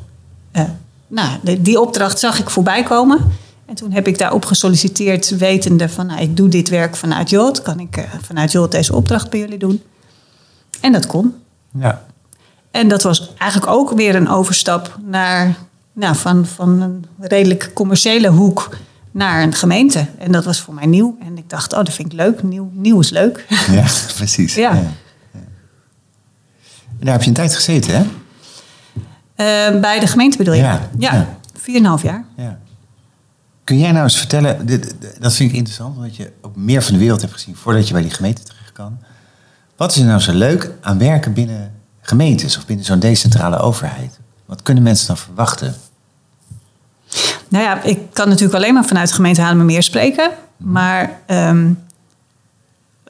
eh, 0.51 0.63
nou, 1.07 1.29
de- 1.43 1.61
die 1.61 1.81
opdracht 1.81 2.19
zag 2.19 2.39
ik 2.39 2.49
voorbij 2.49 2.83
komen. 2.83 3.19
En 3.65 3.75
toen 3.75 3.91
heb 3.91 4.07
ik 4.07 4.17
daarop 4.17 4.45
gesolliciteerd, 4.45 5.37
wetende 5.37 5.89
van, 5.89 6.05
nou, 6.05 6.21
ik 6.21 6.37
doe 6.37 6.49
dit 6.49 6.69
werk 6.69 6.95
vanuit 6.95 7.29
Jolt. 7.29 7.61
Kan 7.61 7.79
ik 7.79 7.97
eh, 7.97 8.03
vanuit 8.21 8.51
Jolt 8.51 8.71
deze 8.71 8.95
opdracht 8.95 9.29
bij 9.29 9.39
jullie 9.39 9.57
doen? 9.57 9.81
En 10.81 10.91
dat 10.91 11.05
kon. 11.05 11.35
Ja. 11.79 12.05
En 12.71 12.87
dat 12.87 13.03
was 13.03 13.31
eigenlijk 13.37 13.71
ook 13.71 13.91
weer 13.91 14.15
een 14.15 14.29
overstap 14.29 14.97
naar, 15.05 15.55
nou, 15.93 16.15
van, 16.15 16.45
van 16.45 16.81
een 16.81 17.05
redelijk 17.19 17.71
commerciële 17.73 18.27
hoek 18.29 18.69
naar 19.13 19.43
een 19.43 19.53
gemeente. 19.53 20.05
En 20.17 20.31
dat 20.31 20.45
was 20.45 20.59
voor 20.61 20.73
mij 20.73 20.85
nieuw. 20.85 21.17
En 21.25 21.37
ik 21.37 21.49
dacht, 21.49 21.73
oh, 21.73 21.79
dat 21.83 21.93
vind 21.93 22.11
ik 22.11 22.17
leuk. 22.17 22.43
Nieuw, 22.43 22.69
nieuw 22.73 22.99
is 22.99 23.09
leuk. 23.09 23.45
ja, 23.71 23.85
precies. 24.15 24.55
Ja. 24.55 24.71
En 26.99 27.09
daar 27.09 27.13
heb 27.13 27.21
je 27.21 27.27
een 27.27 27.33
tijd 27.33 27.55
gezeten, 27.55 27.93
hè? 27.95 28.01
Eh, 29.35 29.79
bij 29.81 29.99
de 29.99 30.07
gemeente 30.07 30.37
bedoel 30.37 30.53
je? 30.53 30.61
Ja, 30.61 30.89
Ja, 30.97 31.13
ja. 31.13 31.37
4,5 31.97 32.03
jaar. 32.03 32.25
Ja. 32.37 32.59
Kun 33.63 33.77
jij 33.79 33.91
nou 33.91 34.03
eens 34.03 34.17
vertellen, 34.17 34.65
dit- 34.65 34.95
dat 35.19 35.33
vind 35.33 35.49
ik 35.49 35.55
interessant, 35.55 35.95
omdat 35.95 36.15
je 36.15 36.31
ook 36.41 36.55
meer 36.55 36.83
van 36.83 36.93
de 36.93 36.99
wereld 36.99 37.21
hebt 37.21 37.33
gezien 37.33 37.55
voordat 37.55 37.87
je 37.87 37.93
bij 37.93 38.01
die 38.01 38.11
gemeente 38.11 38.43
terecht 38.43 38.71
kan. 38.71 38.97
Wat 39.77 39.91
is 39.91 39.97
er 39.97 40.05
nou 40.05 40.19
zo 40.19 40.33
leuk 40.33 40.71
aan 40.81 40.97
werken 40.97 41.33
binnen 41.33 41.71
gemeentes 42.01 42.57
of 42.57 42.65
binnen 42.65 42.85
zo'n 42.85 42.99
decentrale 42.99 43.57
overheid? 43.57 44.19
Wat 44.45 44.61
kunnen 44.61 44.83
mensen 44.83 45.07
dan 45.07 45.17
verwachten? 45.17 45.75
Nou 47.53 47.65
ja, 47.65 47.81
ik 47.81 47.99
kan 48.13 48.27
natuurlijk 48.29 48.55
alleen 48.55 48.73
maar 48.73 48.85
vanuit 48.85 49.07
de 49.07 49.13
gemeente 49.13 49.41
Haarlemmermeer 49.41 49.83
spreken. 49.83 50.31
Maar 50.57 51.19
ehm, 51.25 51.71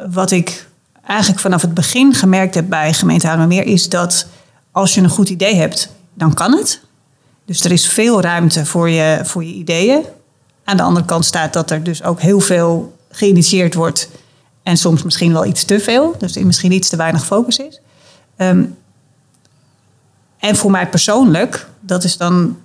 wat 0.10 0.32
ik 0.32 0.68
eigenlijk 1.06 1.42
vanaf 1.42 1.62
het 1.62 1.74
begin 1.74 2.14
gemerkt 2.14 2.56
heb 2.56 2.70
bij 2.70 2.94
gemeente 2.94 3.28
Haarlemmermeer... 3.28 3.66
is 3.66 3.90
dat 3.90 4.28
als 4.72 4.94
je 4.94 5.02
een 5.02 5.10
goed 5.10 5.30
idee 5.30 5.56
hebt, 5.56 5.90
dan 6.14 6.34
kan 6.34 6.58
het. 6.58 6.82
Dus 7.46 7.64
er 7.64 7.72
is 7.72 7.88
veel 7.88 8.22
ruimte 8.22 8.66
voor 8.66 8.90
je, 8.90 9.20
voor 9.24 9.44
je 9.44 9.54
ideeën. 9.54 10.04
Aan 10.64 10.78
de 10.78 10.84
andere 10.84 11.06
kant 11.06 11.26
staat 11.26 11.54
dat 11.54 11.72
er 11.72 11.84
dus 11.84 12.04
ook 12.04 12.22
heel 12.22 12.40
veel 12.40 12.98
geïnitieerd 13.10 13.74
wordt... 13.74 14.10
en 14.64 14.78
soms 14.78 15.04
misschien 15.04 15.34
wel 15.34 15.46
iets 15.46 15.64
te 15.64 15.80
veel. 15.80 16.16
Dus 16.18 16.36
er 16.36 16.46
misschien 16.46 16.72
iets 16.72 16.90
te 16.90 16.96
weinig 16.96 17.26
focus 17.26 17.58
is. 17.58 17.82
Ehm, 18.36 18.64
en 20.40 20.56
voor 20.56 20.72
mij 20.72 20.90
persoonlijk, 20.90 21.68
dat 21.80 22.04
is 22.04 22.18
dan 22.18 22.58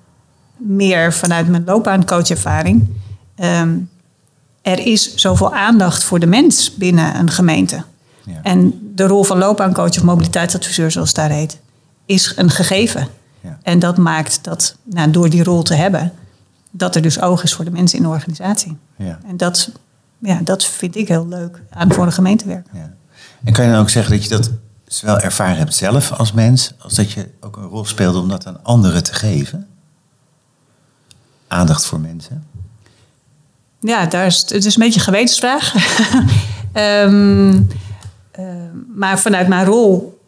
meer 0.58 1.12
vanuit 1.12 1.48
mijn 1.48 1.64
loopbaancoachervaring. 1.64 2.88
Ehm, 3.34 3.76
er 4.62 4.78
is 4.78 5.14
zoveel 5.14 5.54
aandacht 5.54 6.04
voor 6.04 6.18
de 6.18 6.26
mens 6.26 6.74
binnen 6.74 7.18
een 7.18 7.30
gemeente. 7.30 7.84
Ja. 8.24 8.40
En 8.42 8.90
de 8.94 9.06
rol 9.06 9.24
van 9.24 9.38
loopbaancoach 9.38 9.96
of 9.96 10.02
mobiliteitsadviseur, 10.02 10.90
zoals 10.90 11.08
het 11.08 11.16
daar 11.16 11.30
heet, 11.30 11.60
is 12.06 12.32
een 12.36 12.50
gegeven. 12.50 13.08
Ja. 13.40 13.58
En 13.62 13.78
dat 13.78 13.96
maakt 13.96 14.44
dat, 14.44 14.76
nou, 14.84 15.10
door 15.10 15.30
die 15.30 15.42
rol 15.42 15.62
te 15.62 15.74
hebben, 15.74 16.12
dat 16.70 16.94
er 16.94 17.02
dus 17.02 17.20
oog 17.20 17.42
is 17.42 17.54
voor 17.54 17.64
de 17.64 17.70
mensen 17.70 17.98
in 17.98 18.04
de 18.04 18.10
organisatie. 18.10 18.76
Ja. 18.96 19.18
En 19.26 19.36
dat, 19.36 19.70
ja, 20.18 20.40
dat 20.42 20.64
vind 20.64 20.96
ik 20.96 21.08
heel 21.08 21.28
leuk 21.28 21.62
aan 21.70 21.92
voor 21.92 22.04
de 22.04 22.12
gemeente 22.12 22.46
werken. 22.46 22.70
Ja. 22.78 22.92
En 23.44 23.52
kan 23.52 23.64
je 23.64 23.70
dan 23.70 23.80
ook 23.80 23.90
zeggen 23.90 24.12
dat 24.12 24.22
je 24.22 24.28
dat 24.28 24.50
zowel 24.86 25.18
ervaren 25.18 25.56
hebt 25.56 25.74
zelf 25.74 26.12
als 26.12 26.32
mens, 26.32 26.72
als 26.78 26.94
dat 26.94 27.12
je 27.12 27.28
ook 27.40 27.56
een 27.56 27.66
rol 27.66 27.84
speelde 27.84 28.18
om 28.18 28.28
dat 28.28 28.46
aan 28.46 28.64
anderen 28.64 29.02
te 29.02 29.14
geven? 29.14 29.67
Aandacht 31.48 31.86
voor 31.86 32.00
mensen. 32.00 32.46
Ja, 33.80 34.06
daar 34.06 34.26
is, 34.26 34.44
het 34.48 34.64
is 34.64 34.76
een 34.76 34.82
beetje 34.82 34.98
een 34.98 35.04
gewetensvraag. 35.04 35.74
Ehm, 36.72 37.60
ehm, 38.30 38.46
maar 38.94 39.18
vanuit 39.18 39.48
mijn 39.48 39.64
rol 39.64 40.18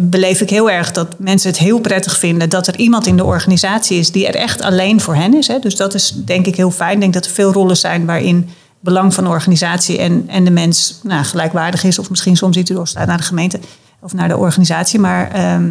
beleef 0.00 0.40
ik 0.40 0.50
heel 0.50 0.70
erg 0.70 0.92
dat 0.92 1.18
mensen 1.18 1.50
het 1.50 1.58
heel 1.58 1.80
prettig 1.80 2.18
vinden 2.18 2.48
dat 2.48 2.66
er 2.66 2.76
iemand 2.76 3.06
in 3.06 3.16
de 3.16 3.24
organisatie 3.24 3.98
is 3.98 4.12
die 4.12 4.26
er 4.26 4.34
echt 4.34 4.62
alleen 4.62 5.00
voor 5.00 5.14
hen 5.14 5.34
is. 5.34 5.46
Hè. 5.46 5.58
Dus 5.58 5.76
dat 5.76 5.94
is 5.94 6.12
denk 6.16 6.46
ik 6.46 6.56
heel 6.56 6.70
fijn. 6.70 6.92
Ik 6.92 7.00
denk 7.00 7.12
dat 7.12 7.24
er 7.24 7.30
veel 7.30 7.52
rollen 7.52 7.76
zijn 7.76 8.06
waarin 8.06 8.48
belang 8.80 9.14
van 9.14 9.24
de 9.24 9.30
organisatie 9.30 9.98
en, 9.98 10.24
en 10.26 10.44
de 10.44 10.50
mens 10.50 11.00
nou, 11.02 11.24
gelijkwaardig 11.24 11.84
is. 11.84 11.98
Of 11.98 12.10
misschien 12.10 12.36
soms 12.36 12.56
iets 12.56 12.70
doorstaat 12.70 13.06
naar 13.06 13.16
de 13.16 13.22
gemeente 13.22 13.60
of 14.00 14.12
naar 14.12 14.28
de 14.28 14.36
organisatie. 14.36 14.98
Maar 14.98 15.30
ehm, 15.30 15.70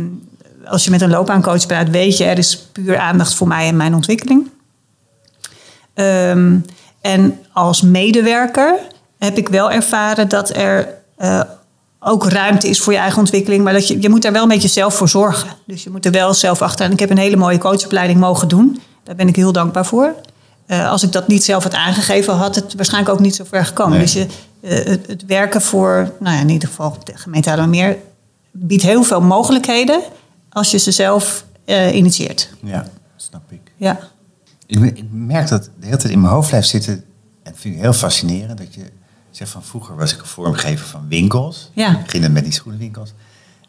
als 0.65 0.83
je 0.83 0.91
met 0.91 1.01
een 1.01 1.09
loopbaancoach 1.09 1.65
praat, 1.65 1.89
weet 1.89 2.17
je, 2.17 2.23
er 2.23 2.37
is 2.37 2.57
puur 2.71 2.97
aandacht 2.97 3.33
voor 3.33 3.47
mij 3.47 3.67
en 3.67 3.75
mijn 3.75 3.95
ontwikkeling. 3.95 4.49
Ehm, 5.97 6.57
en 7.01 7.39
als 7.53 7.81
medewerker 7.81 8.79
heb 9.17 9.37
ik 9.37 9.49
wel 9.49 9.71
ervaren 9.71 10.29
dat 10.29 10.55
er 10.55 10.93
eh, 11.15 11.41
ook 11.99 12.29
ruimte 12.29 12.69
is 12.69 12.79
voor 12.79 12.93
je 12.93 12.99
eigen 12.99 13.19
ontwikkeling. 13.19 13.63
Maar 13.63 13.73
dat 13.73 13.87
je, 13.87 14.01
je 14.01 14.09
moet 14.09 14.21
daar 14.21 14.31
wel 14.31 14.43
een 14.43 14.47
beetje 14.47 14.67
zelf 14.67 14.93
voor 14.93 15.09
zorgen. 15.09 15.49
Dus 15.65 15.83
je 15.83 15.89
moet 15.89 16.05
er 16.05 16.11
wel 16.11 16.33
zelf 16.33 16.61
achter. 16.61 16.85
En 16.85 16.91
ik 16.91 16.99
heb 16.99 17.09
een 17.09 17.17
hele 17.17 17.35
mooie 17.35 17.57
coachopleiding 17.57 18.19
mogen 18.19 18.47
doen. 18.47 18.81
Daar 19.03 19.15
ben 19.15 19.27
ik 19.27 19.35
heel 19.35 19.51
dankbaar 19.51 19.85
voor. 19.85 20.15
Eh, 20.65 20.89
als 20.89 21.03
ik 21.03 21.11
dat 21.11 21.27
niet 21.27 21.43
zelf 21.43 21.63
had 21.63 21.73
aangegeven, 21.73 22.33
had 22.33 22.55
het 22.55 22.75
waarschijnlijk 22.75 23.13
ook 23.13 23.19
niet 23.19 23.35
zo 23.35 23.43
ver 23.43 23.65
gekomen. 23.65 23.97
Nee. 23.97 24.01
Dus 24.01 24.13
je, 24.13 24.27
eh, 24.61 24.85
het, 24.85 25.07
het 25.07 25.25
werken 25.25 25.61
voor, 25.61 26.11
nou 26.19 26.35
ja, 26.35 26.41
in 26.41 26.49
ieder 26.49 26.67
geval 26.67 26.97
de 27.03 27.17
gemeente 27.17 27.49
Haarlemmermeer... 27.49 27.97
biedt 28.51 28.83
heel 28.83 29.03
veel 29.03 29.21
mogelijkheden 29.21 29.99
als 30.49 30.71
je 30.71 30.77
ze 30.77 30.91
zelf 30.91 31.45
initieert. 31.93 32.49
Ja, 32.63 32.87
snap 33.15 33.51
ik. 33.51 33.61
Ja. 33.75 33.99
Ik, 34.67 34.79
me- 34.79 34.91
ik 34.93 35.05
merk 35.11 35.47
dat 35.47 35.63
de 35.63 35.85
hele 35.85 35.97
tijd 35.97 36.13
in 36.13 36.21
mijn 36.21 36.33
hoofd 36.33 36.47
blijft 36.49 36.67
zitten. 36.67 36.93
En 36.93 37.51
dat 37.51 37.53
vind 37.59 37.75
ik 37.75 37.81
heel 37.81 37.93
fascinerend. 37.93 38.57
Dat 38.57 38.73
je 38.73 38.81
zegt 39.31 39.51
van 39.51 39.63
vroeger 39.63 39.95
was 39.95 40.13
ik 40.13 40.19
een 40.19 40.25
vormgever 40.27 40.85
van 40.87 41.05
winkels. 41.09 41.71
Ja. 41.73 42.01
Beginnen 42.03 42.31
met 42.31 42.43
die 42.43 42.53
schoenenwinkels. 42.53 43.13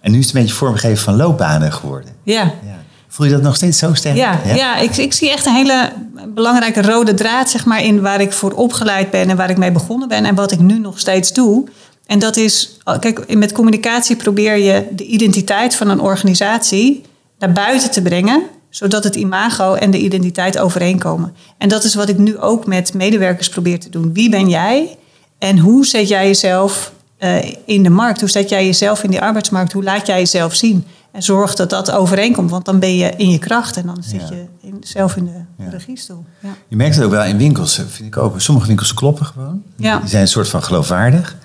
En 0.00 0.12
nu 0.12 0.18
is 0.18 0.26
het 0.26 0.34
een 0.34 0.40
beetje 0.40 0.56
vormgever 0.56 1.04
van 1.04 1.16
loopbanen 1.16 1.72
geworden. 1.72 2.10
Ja. 2.22 2.42
Ja. 2.42 2.76
Voel 3.08 3.26
je 3.26 3.32
dat 3.32 3.42
nog 3.42 3.56
steeds 3.56 3.78
zo 3.78 3.94
sterk? 3.94 4.16
Ja, 4.16 4.40
ja? 4.44 4.76
ik, 4.76 4.96
ik 4.96 5.12
zie 5.12 5.30
echt 5.30 5.46
een 5.46 5.54
hele 5.54 5.92
belangrijke 6.34 6.82
rode 6.82 7.14
draad 7.14 7.50
zeg 7.50 7.64
maar, 7.64 7.82
in 7.82 8.00
waar 8.00 8.20
ik 8.20 8.32
voor 8.32 8.52
opgeleid 8.52 9.10
ben 9.10 9.28
en 9.30 9.36
waar 9.36 9.50
ik 9.50 9.56
mee 9.56 9.72
begonnen 9.72 10.08
ben 10.08 10.24
en 10.24 10.34
wat 10.34 10.52
ik 10.52 10.58
nu 10.58 10.78
nog 10.78 10.98
steeds 10.98 11.32
doe. 11.32 11.68
En 12.06 12.18
dat 12.18 12.36
is, 12.36 12.78
kijk, 13.00 13.34
met 13.36 13.52
communicatie 13.52 14.16
probeer 14.16 14.56
je 14.56 14.88
de 14.92 15.04
identiteit 15.04 15.74
van 15.74 15.88
een 15.88 16.00
organisatie 16.00 17.02
naar 17.38 17.52
buiten 17.52 17.90
te 17.90 18.02
brengen, 18.02 18.42
zodat 18.70 19.04
het 19.04 19.14
imago 19.16 19.74
en 19.74 19.90
de 19.90 19.98
identiteit 19.98 20.58
overeenkomen. 20.58 21.34
En 21.58 21.68
dat 21.68 21.84
is 21.84 21.94
wat 21.94 22.08
ik 22.08 22.18
nu 22.18 22.38
ook 22.38 22.66
met 22.66 22.94
medewerkers 22.94 23.48
probeer 23.48 23.80
te 23.80 23.90
doen. 23.90 24.12
Wie 24.12 24.30
ben 24.30 24.48
jij 24.48 24.96
en 25.38 25.58
hoe 25.58 25.86
zet 25.86 26.08
jij 26.08 26.26
jezelf 26.26 26.92
eh, 27.18 27.36
in 27.64 27.82
de 27.82 27.90
markt? 27.90 28.20
Hoe 28.20 28.28
zet 28.30 28.48
jij 28.48 28.64
jezelf 28.66 29.02
in 29.02 29.10
die 29.10 29.20
arbeidsmarkt? 29.20 29.72
Hoe 29.72 29.82
laat 29.84 30.06
jij 30.06 30.18
jezelf 30.18 30.54
zien? 30.54 30.84
En 31.12 31.22
zorg 31.22 31.54
dat 31.54 31.70
dat 31.70 31.90
overeenkomt, 31.90 32.50
want 32.50 32.64
dan 32.64 32.78
ben 32.78 32.96
je 32.96 33.12
in 33.16 33.30
je 33.30 33.38
kracht 33.38 33.76
en 33.76 33.86
dan 33.86 34.02
zit 34.02 34.20
Ja. 34.20 34.34
je 34.34 34.44
in, 34.68 34.76
zelf 34.80 35.16
in 35.16 35.24
de 35.24 35.64
Ja. 35.64 35.70
regiestoel. 35.70 36.24
Ja. 36.40 36.48
Je 36.68 36.76
merkt 36.76 36.94
het 36.94 37.04
ook 37.04 37.10
wel 37.10 37.24
in 37.24 37.36
winkels, 37.38 37.78
eh, 37.78 37.84
vind 37.88 38.08
ik 38.08 38.16
ook. 38.16 38.40
Sommige 38.40 38.66
winkels 38.66 38.94
kloppen 38.94 39.26
gewoon. 39.26 39.62
Die 39.76 39.90
zijn 40.04 40.22
een 40.22 40.28
soort 40.28 40.48
van 40.48 40.62
geloofwaardig. 40.62 41.36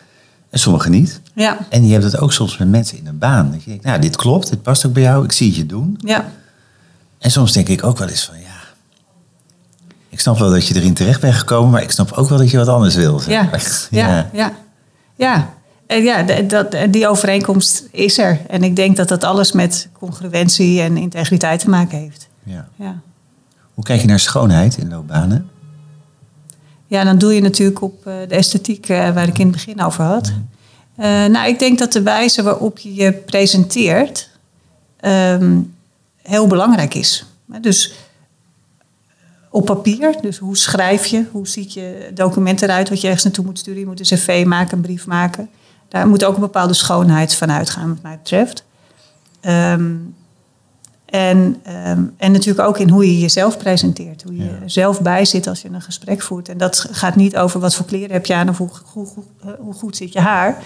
En 0.50 0.60
sommige 0.60 0.90
niet. 0.90 1.22
Ja. 1.36 1.58
En 1.70 1.86
je 1.88 1.92
hebt 1.92 2.04
het 2.04 2.20
ook 2.20 2.34
soms 2.34 2.58
met 2.58 2.70
mensen 2.70 2.98
in 2.98 3.08
een 3.08 3.18
baan. 3.18 3.52
Dat 3.52 3.64
je 3.64 3.70
denkt, 3.70 3.86
nou, 3.86 4.00
dit 4.02 4.16
klopt, 4.16 4.50
dit 4.50 4.62
past 4.62 4.86
ook 4.86 4.94
bij 4.94 5.04
jou. 5.04 5.24
Ik 5.24 5.32
zie 5.32 5.48
het 5.48 5.56
je 5.56 5.66
doen. 5.66 5.98
ja, 6.06 6.32
En 7.24 7.32
soms 7.32 7.52
denk 7.52 7.68
ik 7.68 7.84
ook 7.84 7.98
wel 7.98 8.08
eens 8.08 8.24
van, 8.26 8.40
ja... 8.40 8.62
Ik 10.10 10.20
snap 10.20 10.38
wel 10.38 10.50
dat 10.50 10.68
je 10.68 10.76
erin 10.76 10.94
terecht 10.94 11.22
bent 11.22 11.34
gekomen, 11.34 11.72
maar 11.72 11.82
ik 11.82 11.92
snap 11.92 12.12
ook 12.12 12.30
wel 12.30 12.38
dat 12.38 12.50
je 12.50 12.58
wat 12.58 12.68
anders 12.68 12.96
wil. 12.96 13.22
ja, 13.28 13.50
ja, 13.90 14.30
ja, 14.34 14.54
ja. 15.16 15.54
En 15.88 16.04
ja, 16.04 16.24
dat, 16.42 16.76
die 16.90 17.08
overeenkomst 17.08 17.84
is 17.92 18.18
er. 18.18 18.40
En 18.48 18.64
ik 18.64 18.76
denk 18.76 18.96
dat 18.96 19.08
dat 19.08 19.24
alles 19.24 19.52
met 19.52 19.90
congruentie 19.94 20.82
en 20.82 20.98
integriteit 20.98 21.60
te 21.60 21.70
maken 21.70 21.98
heeft. 21.98 22.28
Ja. 22.44 22.68
Ja. 22.76 23.00
Hoe 23.74 23.84
kijk 23.84 24.02
je 24.02 24.08
naar 24.08 24.20
schoonheid 24.20 24.78
in 24.78 24.90
loopbanen? 24.90 25.50
Ja, 26.88 27.04
dan 27.04 27.18
doe 27.18 27.34
je 27.34 27.42
natuurlijk 27.42 27.82
op 27.82 28.08
eh, 28.08 28.14
de 28.28 28.36
esthetiek 28.36 28.90
eh, 28.90 29.14
waar 29.14 29.28
ik 29.28 29.40
in 29.40 29.48
het 29.48 29.56
begin 29.56 29.82
over 29.82 30.04
had. 30.04 30.34
Eh, 30.96 31.06
nou, 31.06 31.48
ik 31.48 31.60
denk 31.60 31.80
dat 31.80 31.94
de 31.94 32.02
wijze 32.02 32.44
waarop 32.44 32.78
je 32.78 32.94
je 32.94 33.12
presenteert 33.12 34.30
ehm, 35.00 35.60
heel 36.24 36.48
belangrijk 36.48 36.94
is. 36.94 37.26
Dus 37.62 37.94
op 39.50 39.66
papier, 39.66 40.16
dus 40.22 40.38
hoe 40.38 40.58
schrijf 40.58 41.06
je, 41.06 41.26
hoe 41.32 41.48
ziet 41.48 41.74
je 41.74 42.12
document 42.14 42.62
eruit 42.62 42.90
wat 42.90 42.98
je 43.02 43.06
ergens 43.06 43.24
naartoe 43.24 43.46
moet 43.46 43.60
sturen. 43.60 43.80
Je 43.80 43.86
moet 43.86 44.00
een 44.00 44.18
cv 44.18 44.44
maken, 44.48 44.76
een 44.78 44.84
brief 44.84 45.06
maken. 45.06 45.50
Daar 45.88 46.08
moet 46.08 46.24
ook 46.24 46.36
een 46.36 46.42
bepaalde 46.42 46.74
schoonheid 46.74 47.36
van 47.36 47.52
uitgaan, 47.52 47.90
wat 47.90 48.02
mij 48.02 48.18
betreft. 48.18 48.64
Ehm, 49.42 49.92
en, 51.06 51.60
ehm, 51.64 52.04
en 52.18 52.32
natuurlijk 52.32 52.68
ook 52.68 52.78
in 52.78 52.90
hoe 52.90 53.06
je 53.06 53.20
jezelf 53.20 53.58
presenteert. 53.58 54.24
Hoe 54.24 54.38
je 54.38 54.44
Ja. 54.44 54.58
zelf 54.66 55.02
bij 55.02 55.26
zit 55.26 55.48
als 55.48 55.62
je 55.62 55.70
een 55.70 55.82
gesprek 55.82 56.22
voert. 56.22 56.50
En 56.50 56.58
dat 56.58 56.88
gaat 56.92 57.16
niet 57.16 57.38
over 57.38 57.60
wat 57.60 57.76
voor 57.76 57.86
kleren 57.86 58.12
heb 58.12 58.26
je 58.26 58.34
aan 58.34 58.50
of 58.50 58.58
hoe, 58.58 58.70
hoe, 58.94 59.08
hoe, 59.14 59.56
hoe 59.60 59.74
goed 59.74 59.98
zit 59.98 60.14
je 60.14 60.20
haar. 60.20 60.64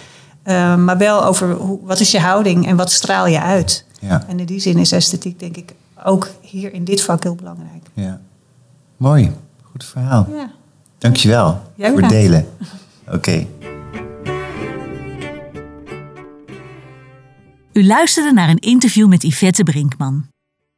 Ehm, 0.48 0.84
maar 0.84 0.98
wel 0.98 1.26
over 1.26 1.52
hoe, 1.52 1.80
wat 1.84 2.00
is 2.00 2.12
je 2.12 2.20
houding 2.20 2.68
en 2.68 2.76
wat 2.76 2.92
straal 2.92 3.28
je 3.28 3.42
uit. 3.42 3.86
Ja, 4.00 4.24
En 4.28 4.40
in 4.40 4.46
die 4.46 4.60
zin 4.60 4.78
is 4.78 4.92
esthetiek 4.92 5.40
denk 5.40 5.58
ik 5.58 5.74
ook 6.04 6.30
hier 6.42 6.74
in 6.74 6.84
dit 6.84 7.02
vak 7.02 7.24
heel 7.24 7.36
belangrijk. 7.36 7.84
ja. 7.94 8.20
Mooi. 8.98 9.32
Goed 9.64 9.86
verhaal. 9.86 10.28
Ja. 10.34 10.52
Dankjewel 10.98 11.62
Jij 11.76 11.90
voor 11.92 12.02
het 12.02 12.10
delen. 12.10 12.48
Oké. 13.16 13.48
U 17.74 17.86
luisterde 17.86 18.34
naar 18.34 18.50
een 18.50 18.60
interview 18.60 19.08
met 19.08 19.24
Yvette 19.24 19.64
Brinkman. 19.64 20.28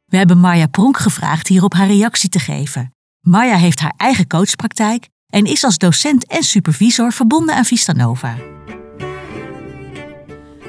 We 0.06 0.16
hebben 0.16 0.38
Marja 0.38 0.66
Pronk 0.66 0.96
gevraagd 0.98 1.48
hierop 1.48 1.74
haar 1.74 1.86
reactie 1.86 2.28
te 2.28 2.38
geven. 2.38 2.94
Marja 3.20 3.56
heeft 3.56 3.80
haar 3.80 3.94
eigen 3.96 4.26
coachpraktijk 4.26 5.08
en 5.26 5.44
is 5.44 5.64
als 5.64 5.78
docent 5.78 6.26
en 6.26 6.42
supervisor 6.42 7.12
verbonden 7.12 7.54
aan 7.54 7.64
Vistanova. 7.64 8.34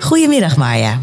Goedemiddag 0.02 0.58
Marja. 0.58 0.94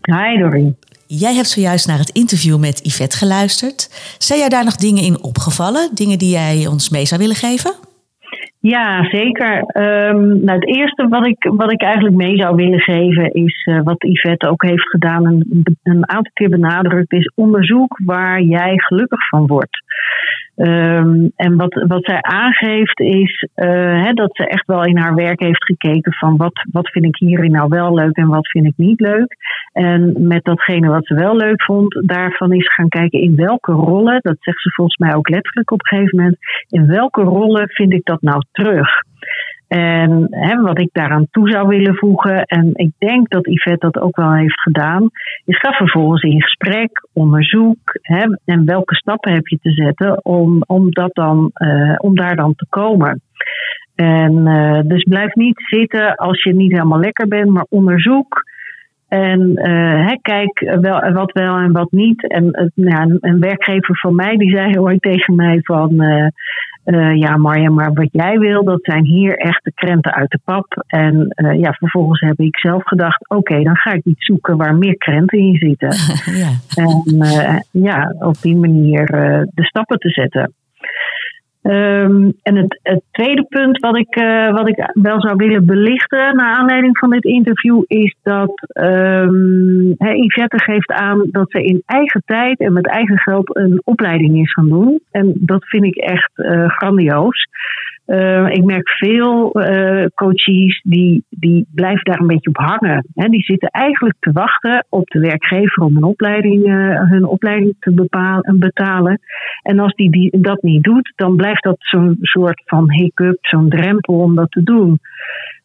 Hi 0.00 0.38
Dorien. 0.38 0.76
Jij 1.06 1.34
hebt 1.34 1.48
zojuist 1.48 1.86
naar 1.86 1.98
het 1.98 2.10
interview 2.10 2.58
met 2.58 2.80
Yvette 2.84 3.16
geluisterd. 3.16 3.78
Zijn 4.18 4.38
jij 4.38 4.48
daar 4.48 4.64
nog 4.64 4.76
dingen 4.76 5.02
in 5.02 5.22
opgevallen? 5.22 5.90
Dingen 5.94 6.18
die 6.18 6.30
jij 6.30 6.66
ons 6.66 6.90
mee 6.90 7.06
zou 7.06 7.20
willen 7.20 7.36
geven? 7.36 7.72
Ja, 8.60 9.04
zeker. 9.04 9.62
Ehm, 9.62 10.44
nou, 10.44 10.58
het 10.58 10.66
eerste 10.66 11.08
wat 11.08 11.26
ik, 11.26 11.50
wat 11.56 11.72
ik 11.72 11.82
eigenlijk 11.82 12.16
mee 12.16 12.36
zou 12.36 12.56
willen 12.56 12.80
geven 12.80 13.32
is 13.32 13.66
uh, 13.70 13.80
wat 13.82 13.96
Yvette 13.98 14.48
ook 14.48 14.62
heeft 14.62 14.88
gedaan 14.90 15.26
en 15.26 15.62
een 15.82 16.08
aantal 16.08 16.32
keer 16.32 16.48
benadrukt, 16.48 17.12
is 17.12 17.32
onderzoek 17.34 18.00
waar 18.04 18.40
jij 18.42 18.72
gelukkig 18.76 19.28
van 19.28 19.46
wordt. 19.46 19.82
Um, 20.56 21.32
en 21.36 21.56
wat, 21.56 21.84
wat 21.86 22.04
zij 22.04 22.22
aangeeft 22.22 23.00
is 23.00 23.48
uh, 23.56 24.04
hè, 24.04 24.12
dat 24.12 24.36
ze 24.36 24.46
echt 24.46 24.66
wel 24.66 24.84
in 24.84 24.96
haar 24.96 25.14
werk 25.14 25.40
heeft 25.40 25.64
gekeken 25.64 26.12
van 26.12 26.36
wat, 26.36 26.64
wat 26.72 26.90
vind 26.90 27.04
ik 27.04 27.16
hierin 27.16 27.50
nou 27.50 27.68
wel 27.68 27.94
leuk 27.94 28.16
en 28.16 28.28
wat 28.28 28.50
vind 28.50 28.66
ik 28.66 28.76
niet 28.76 29.00
leuk. 29.00 29.36
En 29.72 30.26
met 30.26 30.44
datgene 30.44 30.88
wat 30.88 31.06
ze 31.06 31.14
wel 31.14 31.36
leuk 31.36 31.62
vond, 31.62 32.00
daarvan 32.06 32.52
is 32.52 32.74
gaan 32.74 32.88
kijken 32.88 33.20
in 33.20 33.36
welke 33.36 33.72
rollen, 33.72 34.18
dat 34.22 34.36
zegt 34.40 34.62
ze 34.62 34.70
volgens 34.70 34.96
mij 34.96 35.14
ook 35.14 35.28
letterlijk 35.28 35.70
op 35.70 35.80
een 35.80 35.98
gegeven 35.98 36.18
moment, 36.18 36.36
in 36.68 36.86
welke 36.86 37.22
rollen 37.22 37.68
vind 37.68 37.92
ik 37.92 38.04
dat 38.04 38.22
nou 38.22 38.42
terug. 38.52 39.08
En 39.70 40.26
hè, 40.30 40.60
wat 40.60 40.78
ik 40.78 40.88
daaraan 40.92 41.26
toe 41.30 41.50
zou 41.50 41.68
willen 41.68 41.94
voegen, 41.94 42.44
en 42.44 42.70
ik 42.72 42.90
denk 42.98 43.28
dat 43.28 43.46
Yvette 43.46 43.90
dat 43.90 44.02
ook 44.02 44.16
wel 44.16 44.32
heeft 44.32 44.60
gedaan, 44.60 45.10
is 45.44 45.58
ga 45.58 45.72
vervolgens 45.72 46.22
in 46.22 46.42
gesprek, 46.42 47.08
onderzoek 47.12 47.78
hè, 48.02 48.24
en 48.44 48.64
welke 48.64 48.94
stappen 48.94 49.32
heb 49.32 49.46
je 49.46 49.58
te 49.62 49.70
zetten 49.70 50.24
om, 50.24 50.62
om, 50.66 50.90
dat 50.90 51.14
dan, 51.14 51.50
uh, 51.54 51.94
om 51.96 52.16
daar 52.16 52.36
dan 52.36 52.54
te 52.54 52.66
komen. 52.68 53.20
En 53.94 54.46
uh, 54.46 54.80
dus 54.84 55.02
blijf 55.02 55.34
niet 55.34 55.60
zitten 55.66 56.14
als 56.14 56.42
je 56.42 56.54
niet 56.54 56.72
helemaal 56.72 57.00
lekker 57.00 57.28
bent, 57.28 57.50
maar 57.50 57.66
onderzoek. 57.68 58.42
En 59.08 59.40
uh, 59.68 60.10
kijk 60.22 60.76
wel, 60.80 61.12
wat 61.12 61.32
wel 61.32 61.56
en 61.56 61.72
wat 61.72 61.90
niet. 61.90 62.28
En 62.28 62.72
nou, 62.74 63.18
een 63.20 63.40
werkgever 63.40 63.98
van 63.98 64.14
mij 64.14 64.36
die 64.36 64.56
zei 64.56 64.78
ooit 64.78 65.02
tegen 65.02 65.34
mij 65.34 65.58
van 65.62 66.02
ja, 67.18 67.36
Marja, 67.36 67.70
maar 67.70 67.92
wat 67.92 68.08
jij 68.12 68.38
wil, 68.38 68.64
dat 68.64 68.78
zijn 68.82 69.04
hier 69.04 69.36
echt 69.36 69.64
de 69.64 69.72
krenten 69.74 70.14
uit 70.14 70.30
de 70.30 70.40
pap. 70.44 70.84
En 70.86 71.34
uh, 71.36 71.60
ja, 71.60 71.72
vervolgens 71.72 72.20
heb 72.20 72.38
ik 72.38 72.58
zelf 72.58 72.82
gedacht, 72.84 73.28
oké, 73.28 73.62
dan 73.62 73.76
ga 73.76 73.92
ik 73.92 74.04
iets 74.04 74.24
zoeken 74.24 74.56
waar 74.56 74.74
meer 74.74 74.96
krenten 74.96 75.38
in 75.38 75.56
zitten. 75.56 75.88
ja. 76.42 76.50
En 76.74 77.04
uh, 77.06 77.58
ja, 77.70 78.14
op 78.18 78.40
die 78.40 78.56
manier 78.56 79.06
de 79.54 79.64
stappen 79.64 79.98
te 79.98 80.08
zetten. 80.08 80.52
Um, 81.62 82.32
en 82.42 82.56
het, 82.56 82.80
het, 82.82 83.02
tweede 83.10 83.44
punt 83.48 83.78
wat 83.78 83.96
ik, 83.96 84.16
uh, 84.16 84.52
wat 84.52 84.68
ik 84.68 84.90
wel 84.92 85.20
zou 85.20 85.36
willen 85.36 85.66
belichten 85.66 86.36
naar 86.36 86.56
aanleiding 86.56 86.98
van 86.98 87.10
dit 87.10 87.24
interview 87.24 87.82
is 87.86 88.16
dat 88.22 88.52
um, 88.80 89.94
Yvette 89.98 90.62
geeft 90.62 90.90
aan 90.90 91.28
dat 91.30 91.50
ze 91.50 91.64
in 91.64 91.82
eigen 91.86 92.22
tijd 92.24 92.60
en 92.60 92.72
met 92.72 92.86
eigen 92.86 93.18
geld 93.18 93.56
een 93.56 93.80
opleiding 93.84 94.40
is 94.40 94.52
gaan 94.52 94.68
doen. 94.68 95.00
En 95.10 95.32
dat 95.36 95.64
vind 95.64 95.84
ik 95.84 95.96
echt 95.96 96.30
uh, 96.36 96.68
grandioos. 96.68 97.48
Uh, 98.10 98.48
ik 98.50 98.64
merk 98.64 98.88
veel 98.88 99.60
uh, 99.60 100.04
coaches 100.14 100.80
die, 100.82 101.24
die 101.28 101.66
blijven 101.74 102.04
daar 102.04 102.20
een 102.20 102.26
beetje 102.26 102.48
op 102.48 102.56
hangen. 102.56 103.06
Hè. 103.14 103.28
Die 103.28 103.42
zitten 103.42 103.68
eigenlijk 103.68 104.16
te 104.20 104.32
wachten 104.32 104.86
op 104.88 105.08
de 105.08 105.20
werkgever 105.20 105.82
om 105.82 105.96
een 105.96 106.02
opleiding, 106.02 106.66
uh, 106.66 107.10
hun 107.10 107.24
opleiding 107.24 107.74
te 107.80 107.92
bepalen, 107.92 108.58
betalen. 108.58 109.20
En 109.62 109.78
als 109.78 109.94
die, 109.94 110.10
die 110.10 110.40
dat 110.40 110.62
niet 110.62 110.82
doet, 110.82 111.12
dan 111.16 111.36
blijft 111.36 111.62
dat 111.62 111.76
zo'n 111.78 112.16
soort 112.20 112.62
van 112.64 112.92
hiccup, 112.92 113.38
zo'n 113.40 113.68
drempel 113.68 114.14
om 114.14 114.34
dat 114.34 114.50
te 114.50 114.62
doen. 114.62 114.98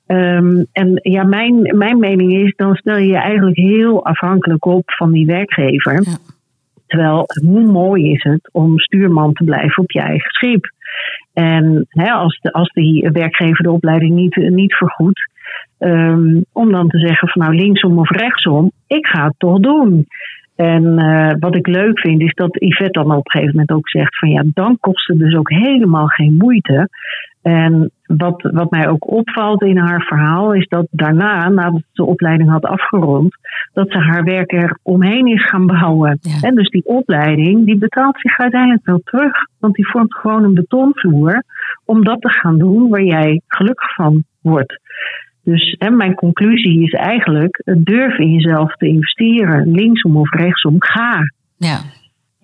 Um, 0.08 0.66
en 0.72 1.00
ja, 1.02 1.24
mijn, 1.24 1.78
mijn 1.78 2.00
mening 2.00 2.34
is, 2.34 2.54
dan 2.56 2.75
stel 2.75 2.98
je 2.98 3.08
je 3.08 3.18
eigenlijk 3.18 3.58
heel 3.58 4.06
afhankelijk 4.06 4.66
op 4.66 4.84
van 4.86 5.12
die 5.12 5.25
werkgever. 5.25 5.94
Ja. 5.94 6.18
Terwijl, 6.88 7.25
hoe 7.46 7.64
mooi 7.64 8.12
is 8.12 8.24
het 8.24 8.50
om 8.52 8.80
stuurman 8.80 9.34
te 9.34 9.44
blijven 9.44 9.84
op 9.84 9.92
je 9.92 10.00
eigen 10.00 10.30
schip? 10.32 10.74
En 11.36 11.86
hè, 11.89 12.12
als, 12.12 12.39
de, 12.42 12.51
als 12.51 12.70
die 12.74 13.10
werkgever 13.12 13.63
de 13.63 13.72
opleiding 13.72 14.15
niet, 14.15 14.36
niet 14.36 14.74
vergoedt, 14.74 15.30
um, 15.80 16.46
om 16.51 16.72
dan 16.72 16.88
te 16.88 17.00
zeggen 17.00 17.27
van 17.27 17.42
nou 17.42 17.56
linksom 17.56 18.00
of 18.00 18.10
rechtsom, 18.10 18.72
ik 18.88 19.08
ga 19.08 19.25
het 19.25 19.36
toch 19.38 19.60
doen. 19.60 20.08
En 20.56 20.84
uh, 20.84 21.32
wat 21.39 21.56
ik 21.56 21.68
leuk 21.68 22.00
vind 22.00 22.22
is 22.22 22.33
dat 22.33 22.55
Yvette 22.60 23.00
dan 23.00 23.12
op 23.12 23.25
een 23.25 23.31
gegeven 23.31 23.51
moment 23.51 23.72
ook 23.72 23.90
zegt 23.90 24.18
van 24.18 24.29
ja, 24.29 24.44
dan 24.53 24.77
kost 24.79 25.07
het 25.07 25.20
dus 25.20 25.36
ook 25.36 25.50
helemaal 25.50 26.07
geen 26.07 26.36
moeite. 26.38 26.90
En 27.46 27.92
wat, 28.05 28.42
wat 28.42 28.72
mij 28.72 28.90
ook 28.90 29.12
opvalt 29.12 29.62
in 29.62 29.77
haar 29.77 30.01
verhaal 30.01 30.53
is 30.53 30.68
dat 30.68 30.88
daarna, 30.92 31.50
nadat 31.50 31.79
ze 31.79 31.88
de 31.94 32.05
opleiding 32.05 32.50
had 32.50 32.66
afgerond, 32.66 33.36
dat 33.74 33.92
ze 33.92 33.98
haar 33.98 34.24
werk 34.24 34.51
er 34.51 34.79
omheen 34.81 35.27
is 35.27 35.46
gaan 35.46 35.66
bouwen. 35.66 36.18
Ja. 36.22 36.48
En 36.48 36.55
dus 36.55 36.70
die 36.70 36.86
opleiding, 36.86 37.66
die 37.66 37.77
betaalt 37.77 38.20
zich 38.20 38.40
uiteindelijk 38.40 38.86
wel 38.86 39.01
terug. 39.03 39.31
Want 39.60 39.75
die 39.75 39.88
vormt 39.88 40.16
gewoon 40.16 40.44
een 40.44 40.53
betonvloer 40.53 41.44
om 41.86 42.03
dat 42.03 42.22
te 42.22 42.29
gaan 42.29 42.58
doen 42.58 42.90
waar 42.90 43.03
jij 43.03 43.42
gelukkig 43.48 43.94
van 43.96 44.24
wordt. 44.42 44.79
Dus 45.44 45.75
hè, 45.79 45.90
mijn 45.90 46.16
conclusie 46.16 46.84
is 46.84 46.92
eigenlijk: 46.92 47.62
durf 47.77 48.18
in 48.18 48.31
jezelf 48.31 48.75
te 48.75 48.88
investeren. 48.88 49.72
Linksom 49.72 50.18
of 50.18 50.29
rechtsom, 50.29 50.75
ga. 50.77 51.20
Ja. 51.58 51.77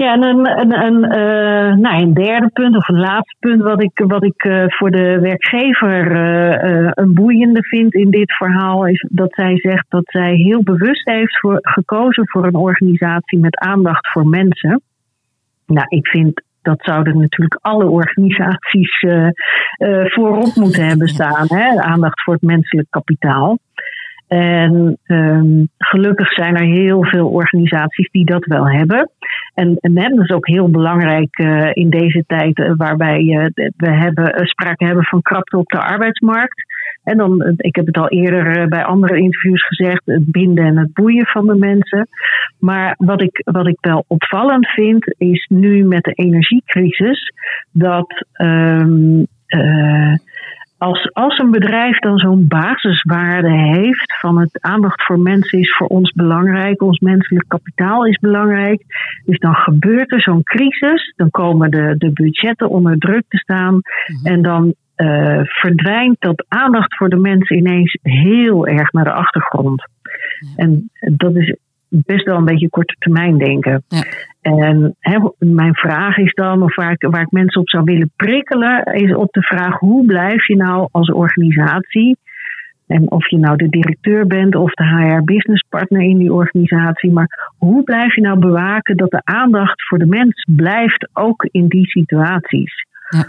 Ja, 0.02 0.14
en 0.14 0.24
een, 0.24 1.04
uh, 1.04 1.76
nou, 1.76 2.02
een 2.02 2.14
derde 2.14 2.50
punt 2.54 2.76
of 2.76 2.88
een 2.88 3.00
laatste 3.00 3.36
punt 3.40 3.62
wat 3.62 3.82
ik, 3.82 4.04
wat 4.08 4.24
ik 4.24 4.44
uh, 4.44 4.64
voor 4.68 4.92
de 4.92 5.20
werkgever 5.20 6.12
uh, 6.12 6.92
een 6.94 7.14
boeiende 7.14 7.64
vind 7.64 7.94
in 7.94 8.10
dit 8.10 8.36
verhaal 8.36 8.88
is 8.88 9.06
dat 9.10 9.34
zij 9.34 9.58
zegt 9.58 9.86
dat 9.90 10.04
zij 10.06 10.36
heel 10.36 10.64
bewust 10.64 11.10
heeft 11.10 11.40
gekozen 11.62 12.30
voor 12.30 12.46
een 12.46 12.56
organisatie 12.56 13.40
met 13.40 13.58
aandacht 13.58 14.12
voor 14.12 14.28
mensen. 14.28 14.82
Nou, 15.66 15.86
ik 15.90 16.08
vind 16.08 16.44
dat 16.62 16.84
zouden 16.84 17.18
natuurlijk 17.18 17.60
alle 17.62 17.86
organisaties 17.86 19.06
voorop 20.04 20.56
moeten 20.56 20.86
hebben 20.86 21.08
staan. 21.08 21.46
Hè? 21.48 21.82
Aandacht 21.82 22.24
voor 22.24 22.34
het 22.34 22.44
menselijk 22.44 22.88
kapitaal. 22.90 23.58
En 24.32 24.98
um, 25.08 25.68
gelukkig 25.78 26.34
zijn 26.34 26.56
er 26.56 26.66
heel 26.66 27.06
veel 27.06 27.28
organisaties 27.30 28.10
die 28.12 28.26
dat 28.26 28.46
wel 28.46 28.70
hebben. 28.70 29.10
En, 29.54 29.78
en 29.82 29.94
dat 29.94 30.24
is 30.24 30.30
ook 30.30 30.48
heel 30.48 30.70
belangrijk 30.70 31.40
uh, 31.40 31.70
in 31.74 31.90
deze 31.90 32.24
tijd 32.28 32.60
uh, 32.60 32.74
waarbij 32.76 33.22
uh, 33.22 33.46
we 33.78 33.90
hebben, 33.90 34.48
sprake 34.48 34.86
hebben 34.86 35.04
van 35.04 35.22
krapte 35.22 35.58
op 35.58 35.68
de 35.68 35.80
arbeidsmarkt. 35.80 36.64
En 37.04 37.18
dan, 37.18 37.54
ik 37.58 37.76
heb 37.76 37.86
het 37.86 37.98
al 37.98 38.10
eerder 38.10 38.68
bij 38.68 38.84
andere 38.84 39.18
interviews 39.18 39.68
gezegd, 39.68 40.02
het 40.06 40.32
binden 40.32 40.66
en 40.66 40.78
het 40.78 40.94
boeien 40.94 41.26
van 41.26 41.48
de 41.48 41.56
mensen. 41.56 42.08
Maar 42.60 42.96
wat 42.98 43.22
ik, 43.22 43.42
wat 43.44 43.68
ik 43.68 43.78
wel 43.82 44.04
opvallend 44.08 44.68
vind, 44.68 45.16
is 45.18 45.46
nu 45.50 45.84
met 45.84 46.04
de 46.04 46.14
energiecrisis 46.14 47.34
dat. 47.72 48.26
Um, 48.42 49.28
als, 50.82 51.14
als 51.14 51.38
een 51.38 51.52
bedrijf 51.52 52.00
dan 52.00 52.18
zo'n 52.18 52.48
basiswaarde 52.48 53.52
heeft 53.52 54.20
van 54.20 54.40
het 54.40 54.62
aandacht 54.62 55.04
voor 55.04 55.20
mensen 55.20 55.60
is 55.60 55.76
voor 55.78 55.88
ons 55.88 56.12
belangrijk, 56.12 56.82
ons 56.82 57.00
menselijk 57.00 57.48
kapitaal 57.48 58.06
is 58.06 58.20
belangrijk, 58.20 58.84
dus 59.26 59.38
dan 59.40 59.56
gebeurt 59.56 60.12
er 60.12 60.22
zo'n 60.22 60.44
crisis, 60.44 61.14
dan 61.16 61.30
komen 61.30 61.72
de, 61.72 61.96
de 61.98 62.12
budgetten 62.12 62.70
onder 62.70 62.98
druk 62.98 63.24
te 63.28 63.38
staan 63.38 63.74
mhm. 63.74 64.34
en 64.34 64.42
dan 64.42 64.74
uh, 64.98 65.40
verdwijnt 65.44 66.16
dat 66.20 66.46
aandacht 66.48 66.98
voor 66.98 67.10
de 67.10 67.20
mensen 67.20 67.58
ineens 67.58 67.98
heel 68.02 68.68
erg 68.68 68.92
naar 68.92 69.04
de 69.04 69.14
achtergrond. 69.14 69.84
En 70.56 70.90
dat 71.00 71.36
is 71.36 71.56
best 71.92 72.26
wel 72.26 72.38
een 72.38 72.46
beetje 72.46 72.70
korte 72.70 72.96
termijn 73.00 73.38
denken. 73.38 73.84
Ja. 73.88 74.04
En 74.42 74.96
mijn 75.38 75.76
vraag 75.76 76.18
is 76.18 76.34
dan, 76.34 76.64
of 76.64 76.76
waar 76.76 76.92
ik, 76.92 77.08
waar 77.10 77.22
ik 77.22 77.32
mensen 77.32 77.62
op 77.62 77.70
zou 77.70 77.84
willen 77.84 78.12
prikkelen, 78.16 78.84
is 78.84 79.16
op 79.16 79.32
de 79.32 79.42
vraag: 79.42 79.80
hoe 79.80 80.06
blijf 80.06 80.48
je 80.48 80.56
nou 80.56 80.88
als 80.92 81.12
organisatie, 81.12 82.18
en 82.88 83.12
of 83.12 83.30
je 83.30 83.38
nou 83.38 83.56
de 83.56 83.70
directeur 83.70 84.28
bent 84.28 84.56
of 84.56 84.74
de 84.74 84.84
HR 84.84 85.24
business 85.24 85.66
partner 85.70 86.02
in 86.02 86.18
die 86.18 86.34
organisatie, 86.34 87.12
maar 87.12 87.54
hoe 87.58 87.84
blijf 87.84 88.16
je 88.16 88.22
nou 88.22 88.40
bewaken 88.40 88.98
dat 88.98 89.10
de 89.10 89.22
aandacht 89.24 89.88
voor 89.88 89.98
de 89.98 90.06
mens 90.06 90.48
blijft 90.56 91.10
ook 91.14 91.48
in 91.52 91.68
die 91.68 91.88
situaties? 91.88 92.86
Ja. 93.10 93.26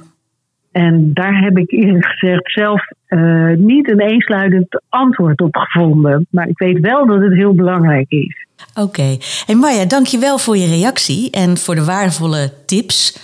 En 0.72 1.10
daar 1.12 1.42
heb 1.42 1.58
ik 1.58 1.70
eerlijk 1.70 2.06
gezegd 2.06 2.52
zelf 2.52 2.82
uh, 3.08 3.52
niet 3.56 3.90
een 3.90 4.00
eensluidend 4.00 4.82
antwoord 4.88 5.40
op 5.40 5.56
gevonden. 5.56 6.26
Maar 6.30 6.48
ik 6.48 6.58
weet 6.58 6.80
wel 6.80 7.06
dat 7.06 7.22
het 7.22 7.34
heel 7.34 7.54
belangrijk 7.54 8.10
is. 8.10 8.46
Oké. 8.70 8.80
Okay. 8.80 9.20
Hey 9.46 9.54
Marja, 9.54 9.84
dankjewel 9.84 10.38
voor 10.38 10.56
je 10.56 10.66
reactie 10.66 11.30
en 11.30 11.58
voor 11.58 11.74
de 11.74 11.84
waardevolle 11.84 12.52
tips 12.66 13.16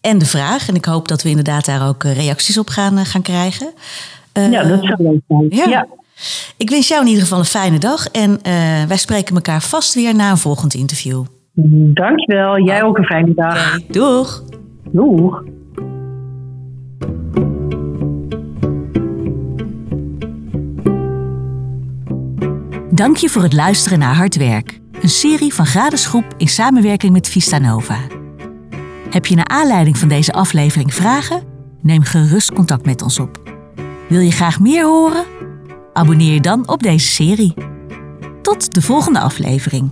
en 0.00 0.18
de 0.18 0.26
vraag. 0.26 0.68
En 0.68 0.74
ik 0.74 0.84
hoop 0.84 1.08
dat 1.08 1.22
we 1.22 1.28
inderdaad 1.28 1.64
daar 1.64 1.88
ook 1.88 2.04
eh, 2.04 2.16
reacties 2.16 2.58
op 2.58 2.68
gaan, 2.68 2.98
eh, 2.98 3.04
gaan 3.04 3.22
krijgen. 3.22 3.72
Uh, 4.38 4.50
ja, 4.52 4.62
dat 4.62 4.84
zou 4.84 5.02
leuk 5.02 5.20
zijn. 5.28 5.70
Ja. 5.70 5.86
Ik 6.56 6.70
wens 6.70 6.88
jou 6.88 7.00
in 7.00 7.06
ieder 7.06 7.22
geval 7.22 7.38
een 7.38 7.44
fijne 7.44 7.78
dag 7.78 8.08
en 8.08 8.30
uh, 8.30 8.84
wij 8.88 8.96
spreken 8.96 9.34
elkaar 9.34 9.62
vast 9.62 9.94
weer 9.94 10.14
na 10.14 10.30
een 10.30 10.36
volgend 10.36 10.74
interview. 10.74 11.24
Dankjewel. 11.94 12.60
Jij 12.60 12.82
ook 12.82 12.98
een 12.98 13.04
fijne 13.04 13.34
dag. 13.34 13.76
Okay. 13.76 13.86
Doeg. 13.88 14.42
Doeg. 14.84 15.42
Dank 22.98 23.16
je 23.16 23.28
voor 23.28 23.42
het 23.42 23.52
luisteren 23.52 23.98
naar 23.98 24.14
Hard 24.14 24.36
Werk, 24.36 24.80
een 25.00 25.08
serie 25.08 25.54
van 25.54 25.66
Gradesgroep 25.66 26.34
in 26.36 26.48
samenwerking 26.48 27.12
met 27.12 27.28
Vista 27.28 27.58
Nova. 27.58 27.98
Heb 29.10 29.26
je 29.26 29.34
naar 29.34 29.46
aanleiding 29.46 29.98
van 29.98 30.08
deze 30.08 30.32
aflevering 30.32 30.94
vragen? 30.94 31.42
Neem 31.82 32.02
gerust 32.02 32.52
contact 32.52 32.84
met 32.84 33.02
ons 33.02 33.18
op. 33.18 33.54
Wil 34.08 34.20
je 34.20 34.30
graag 34.30 34.60
meer 34.60 34.84
horen? 34.84 35.24
Abonneer 35.92 36.32
je 36.32 36.40
dan 36.40 36.68
op 36.68 36.82
deze 36.82 37.08
serie. 37.08 37.54
Tot 38.42 38.74
de 38.74 38.82
volgende 38.82 39.20
aflevering. 39.20 39.90